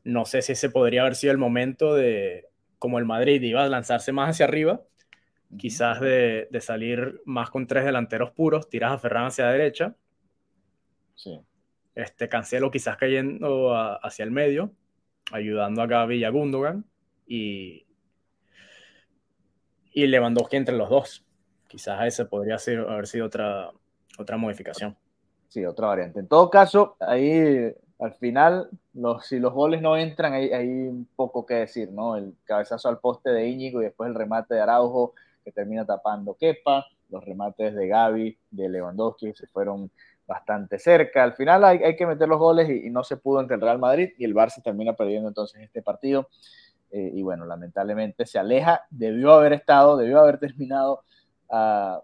No 0.05 0.25
sé 0.25 0.43
si 0.43 0.53
ese 0.53 0.71
podría 0.71 1.03
haber 1.03 1.17
sido 1.17 1.33
el 1.33 1.39
momento 1.39 1.95
de, 1.95 2.47
como 2.79 2.99
el 2.99 3.05
Madrid 3.05 3.43
iba 3.43 3.63
a 3.63 3.69
lanzarse 3.69 4.13
más 4.13 4.31
hacia 4.31 4.47
arriba, 4.47 4.81
quizás 5.59 6.01
de, 6.01 6.49
salir 6.61 7.21
más 7.27 7.51
con 7.51 7.67
tres 7.67 7.85
delanteros 7.85 8.31
puros, 8.31 8.71
tiras 8.71 8.93
a 8.93 8.99
Ferran 8.99 9.27
hacia 9.27 9.47
la 9.47 9.53
derecha. 9.53 9.95
Sí. 11.15 11.41
Este 11.95 12.29
Cancelo 12.29 12.71
quizás 12.71 12.97
cayendo 12.97 13.75
hacia 13.75 14.23
el 14.25 14.31
medio, 14.31 14.73
ayudando 15.33 15.83
a 15.83 15.87
Gaby 15.87 16.19
y 16.19 16.25
a 16.25 16.31
Gundogan. 16.31 16.87
Y, 17.27 17.87
y 19.93 20.07
Lewandowski 20.07 20.57
entre 20.57 20.77
los 20.77 20.89
dos. 20.89 21.27
Quizás 21.69 22.07
ese 22.07 22.25
podría 22.25 22.59
ser, 22.59 22.79
haber 22.81 23.07
sido 23.07 23.27
otra, 23.27 23.71
otra 24.17 24.37
modificación. 24.37 24.97
Sí, 25.51 25.65
otra 25.67 25.89
variante. 25.89 26.21
En 26.21 26.29
todo 26.29 26.49
caso, 26.49 26.97
ahí 27.01 27.75
al 27.99 28.15
final, 28.15 28.71
si 29.23 29.41
los 29.41 29.53
goles 29.53 29.83
no 29.83 29.97
entran, 29.97 30.33
hay, 30.33 30.53
hay 30.53 30.69
un 30.69 31.09
poco 31.17 31.45
que 31.45 31.55
decir, 31.55 31.91
¿no? 31.91 32.17
El 32.17 32.37
cabezazo 32.45 32.89
al 32.89 33.01
poste 33.01 33.31
de 33.31 33.49
Íñigo 33.49 33.81
y 33.81 33.87
después 33.87 34.09
el 34.09 34.15
remate 34.15 34.55
de 34.55 34.61
Araujo 34.61 35.15
que 35.45 35.51
termina 35.51 35.85
tapando 35.85 36.35
Kepa, 36.35 36.87
los 37.09 37.25
remates 37.25 37.75
de 37.75 37.89
Gaby, 37.89 38.39
de 38.53 38.69
Lewandowski 38.69 39.33
se 39.35 39.49
fueron 39.49 39.91
bastante 40.25 40.79
cerca. 40.79 41.25
Al 41.25 41.33
final 41.35 41.65
hay, 41.65 41.97
que 41.97 42.07
meter 42.07 42.29
los 42.29 42.39
goles 42.39 42.71
y, 42.71 42.89
no 42.89 43.03
se 43.03 43.17
pudo 43.17 43.41
entre 43.41 43.57
el 43.57 43.61
Real 43.61 43.81
Madrid 43.81 44.11
y 44.19 44.25
el 44.25 44.37
Barça 44.37 44.63
termina 44.63 44.93
perdiendo 44.93 45.27
entonces 45.27 45.61
este 45.63 45.83
partido. 45.83 46.29
Eh, 46.93 47.11
y 47.13 47.23
bueno, 47.23 47.45
lamentablemente 47.45 48.25
se 48.25 48.39
aleja, 48.39 48.83
debió 48.89 49.33
haber 49.33 49.55
estado, 49.55 49.97
debió 49.97 50.21
haber 50.21 50.39
terminado 50.39 51.03
a 51.51 52.03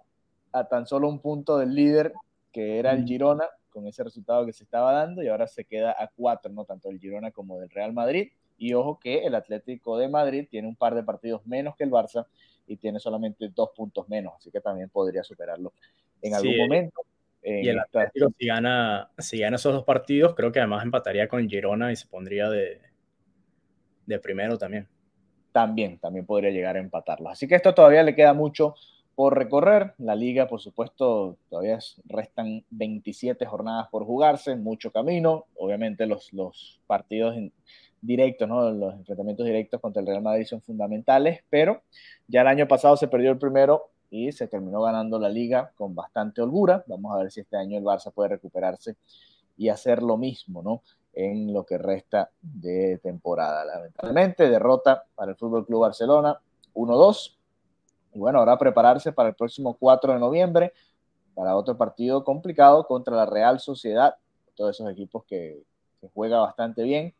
tan 0.68 0.86
solo 0.86 1.08
un 1.08 1.20
punto 1.20 1.58
del 1.58 1.74
líder 1.74 2.12
que 2.56 2.78
era 2.78 2.92
el 2.92 3.04
Girona, 3.04 3.44
con 3.68 3.86
ese 3.86 4.02
resultado 4.02 4.46
que 4.46 4.52
se 4.54 4.64
estaba 4.64 4.90
dando, 4.90 5.22
y 5.22 5.28
ahora 5.28 5.46
se 5.46 5.66
queda 5.66 5.90
a 5.90 6.08
cuatro, 6.08 6.50
¿no? 6.50 6.64
Tanto 6.64 6.88
el 6.88 6.98
Girona 6.98 7.30
como 7.30 7.58
del 7.58 7.68
Real 7.68 7.92
Madrid. 7.92 8.32
Y 8.56 8.72
ojo 8.72 8.98
que 8.98 9.26
el 9.26 9.34
Atlético 9.34 9.98
de 9.98 10.08
Madrid 10.08 10.48
tiene 10.50 10.66
un 10.66 10.74
par 10.74 10.94
de 10.94 11.02
partidos 11.02 11.46
menos 11.46 11.76
que 11.76 11.84
el 11.84 11.90
Barça 11.90 12.24
y 12.66 12.78
tiene 12.78 12.98
solamente 12.98 13.50
dos 13.54 13.72
puntos 13.76 14.08
menos, 14.08 14.32
así 14.38 14.50
que 14.50 14.62
también 14.62 14.88
podría 14.88 15.22
superarlo 15.22 15.74
en 16.22 16.32
algún 16.32 16.56
momento. 16.56 17.02
y 17.42 17.68
el 17.68 17.78
Atlético, 17.78 18.32
si 18.38 18.46
gana, 18.46 19.10
si 19.18 19.38
gana 19.38 19.56
esos 19.56 19.74
dos 19.74 19.84
partidos, 19.84 20.34
creo 20.34 20.50
que 20.50 20.60
además 20.60 20.82
empataría 20.82 21.28
con 21.28 21.40
el 21.40 21.50
Girona 21.50 21.92
y 21.92 21.96
se 21.96 22.06
pondría 22.06 22.48
de, 22.48 22.80
de 24.06 24.18
primero 24.18 24.56
también. 24.56 24.88
También, 25.52 25.98
también 25.98 26.24
podría 26.24 26.48
llegar 26.48 26.76
a 26.76 26.80
empatarlo. 26.80 27.28
Así 27.28 27.46
que 27.46 27.56
esto 27.56 27.74
todavía 27.74 28.02
le 28.02 28.14
queda 28.14 28.32
mucho 28.32 28.76
por 29.16 29.36
recorrer. 29.36 29.94
La 29.98 30.14
liga, 30.14 30.46
por 30.46 30.60
supuesto, 30.60 31.38
todavía 31.48 31.78
restan 32.04 32.64
27 32.70 33.44
jornadas 33.46 33.88
por 33.90 34.04
jugarse, 34.04 34.54
mucho 34.54 34.92
camino. 34.92 35.46
Obviamente 35.56 36.06
los, 36.06 36.30
partidos 36.86 37.34
directos, 38.00 38.46
¿no? 38.46 38.70
los 38.70 38.94
enfrentamientos 38.94 39.46
directos 39.46 39.80
contra 39.80 40.00
el 40.00 40.06
Real 40.06 40.22
Madrid 40.22 40.44
son 40.44 40.60
fundamentales, 40.60 41.40
pero 41.50 41.82
ya 42.28 42.42
el 42.42 42.46
año 42.46 42.68
pasado 42.68 42.96
se 42.96 43.08
perdió 43.08 43.32
el 43.32 43.38
primero 43.38 43.90
y 44.10 44.30
se 44.32 44.46
terminó 44.46 44.82
ganando 44.82 45.18
la 45.18 45.30
liga 45.30 45.72
con 45.74 45.94
bastante 45.94 46.42
holgura. 46.42 46.84
Vamos 46.86 47.14
a 47.14 47.22
ver 47.22 47.32
si 47.32 47.40
este 47.40 47.56
año 47.56 47.78
el 47.78 47.84
Barça 47.84 48.12
puede 48.12 48.28
recuperarse 48.28 48.96
y 49.56 49.70
hacer 49.70 50.02
lo 50.02 50.18
mismo, 50.18 50.62
¿no? 50.62 50.82
En 51.14 51.54
lo 51.54 51.64
que 51.64 51.78
resta 51.78 52.30
de 52.42 52.98
temporada. 52.98 53.64
Lamentablemente, 53.64 54.50
derrota 54.50 55.04
para 55.14 55.30
el 55.30 55.38
Fútbol 55.38 55.64
Club 55.64 55.80
Barcelona 55.80 56.38
1-2 56.74 57.35
y 58.16 58.18
bueno, 58.18 58.38
ahora 58.38 58.56
prepararse 58.56 59.12
para 59.12 59.28
el 59.28 59.34
próximo 59.34 59.74
4 59.74 60.14
de 60.14 60.18
noviembre, 60.18 60.72
para 61.34 61.54
otro 61.54 61.76
partido 61.76 62.24
complicado 62.24 62.86
contra 62.86 63.14
la 63.14 63.26
Real 63.26 63.60
Sociedad, 63.60 64.16
todos 64.54 64.74
esos 64.74 64.90
equipos 64.90 65.24
que, 65.24 65.62
que 66.00 66.08
juega 66.14 66.40
bastante 66.40 66.82
bien. 66.82 67.14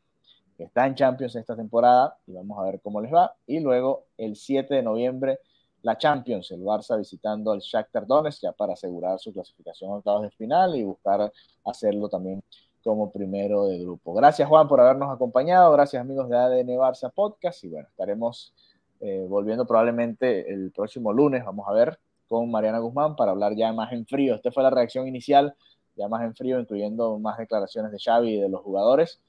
que 0.56 0.64
está 0.64 0.86
en 0.86 0.94
Champions 0.94 1.36
esta 1.36 1.54
temporada 1.54 2.16
y 2.26 2.32
vamos 2.32 2.58
a 2.58 2.62
ver 2.62 2.80
cómo 2.80 3.02
les 3.02 3.12
va. 3.12 3.36
Y 3.46 3.60
luego 3.60 4.06
el 4.16 4.36
7 4.36 4.74
de 4.74 4.82
noviembre 4.82 5.38
la 5.82 5.98
Champions, 5.98 6.50
el 6.50 6.62
Barça 6.62 6.96
visitando 6.96 7.52
al 7.52 7.60
Shakhtar 7.60 8.06
Donetsk 8.06 8.42
ya 8.42 8.52
para 8.52 8.72
asegurar 8.72 9.18
su 9.20 9.32
clasificación 9.34 9.90
a 9.90 9.96
octavos 9.96 10.22
de 10.22 10.30
final 10.30 10.74
y 10.74 10.82
buscar 10.82 11.30
hacerlo 11.64 12.08
también 12.08 12.42
como 12.82 13.12
primero 13.12 13.66
de 13.66 13.80
grupo. 13.80 14.14
Gracias 14.14 14.48
Juan 14.48 14.66
por 14.66 14.80
habernos 14.80 15.14
acompañado, 15.14 15.70
gracias 15.72 16.00
amigos 16.00 16.28
de 16.28 16.36
ADN 16.36 16.70
Barça 16.70 17.12
Podcast 17.12 17.62
y 17.64 17.68
bueno, 17.68 17.86
estaremos 17.88 18.54
eh, 19.00 19.26
volviendo 19.28 19.66
probablemente 19.66 20.52
el 20.52 20.70
próximo 20.72 21.12
lunes, 21.12 21.44
vamos 21.44 21.66
a 21.68 21.72
ver, 21.72 21.98
con 22.28 22.50
Mariana 22.50 22.78
Guzmán 22.78 23.16
para 23.16 23.32
hablar 23.32 23.54
ya 23.54 23.72
más 23.72 23.92
en 23.92 24.06
frío. 24.06 24.34
Esta 24.34 24.50
fue 24.50 24.62
la 24.62 24.70
reacción 24.70 25.06
inicial, 25.06 25.54
ya 25.96 26.08
más 26.08 26.22
en 26.22 26.34
frío, 26.34 26.58
incluyendo 26.58 27.18
más 27.18 27.38
declaraciones 27.38 27.92
de 27.92 27.98
Xavi 27.98 28.34
y 28.34 28.40
de 28.40 28.48
los 28.48 28.62
jugadores 28.62 29.20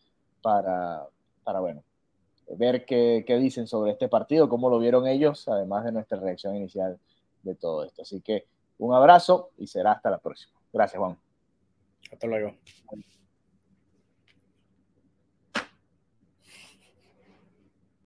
para, 0.42 1.06
para 1.44 1.60
bueno, 1.60 1.84
ver 2.58 2.86
qué, 2.86 3.24
qué 3.28 3.38
dicen 3.38 3.68
sobre 3.68 3.92
este 3.92 4.08
partido, 4.08 4.50
cómo 4.50 4.70
lo 4.70 4.80
vieron 4.80 5.08
ellos, 5.08 5.48
además 5.48 5.84
de 5.86 5.92
nuestra 5.92 6.20
reacción 6.20 6.56
inicial 6.56 6.98
de 7.44 7.56
todo 7.56 7.84
esto. 7.84 8.02
Así 8.02 8.22
que 8.22 8.46
un 8.78 8.94
abrazo 8.94 9.52
y 9.58 9.68
será 9.68 9.94
hasta 9.94 10.10
la 10.10 10.20
próxima. 10.20 10.54
Gracias, 10.72 11.00
Juan. 11.00 11.18
Hasta 12.12 12.28
luego. 12.28 12.54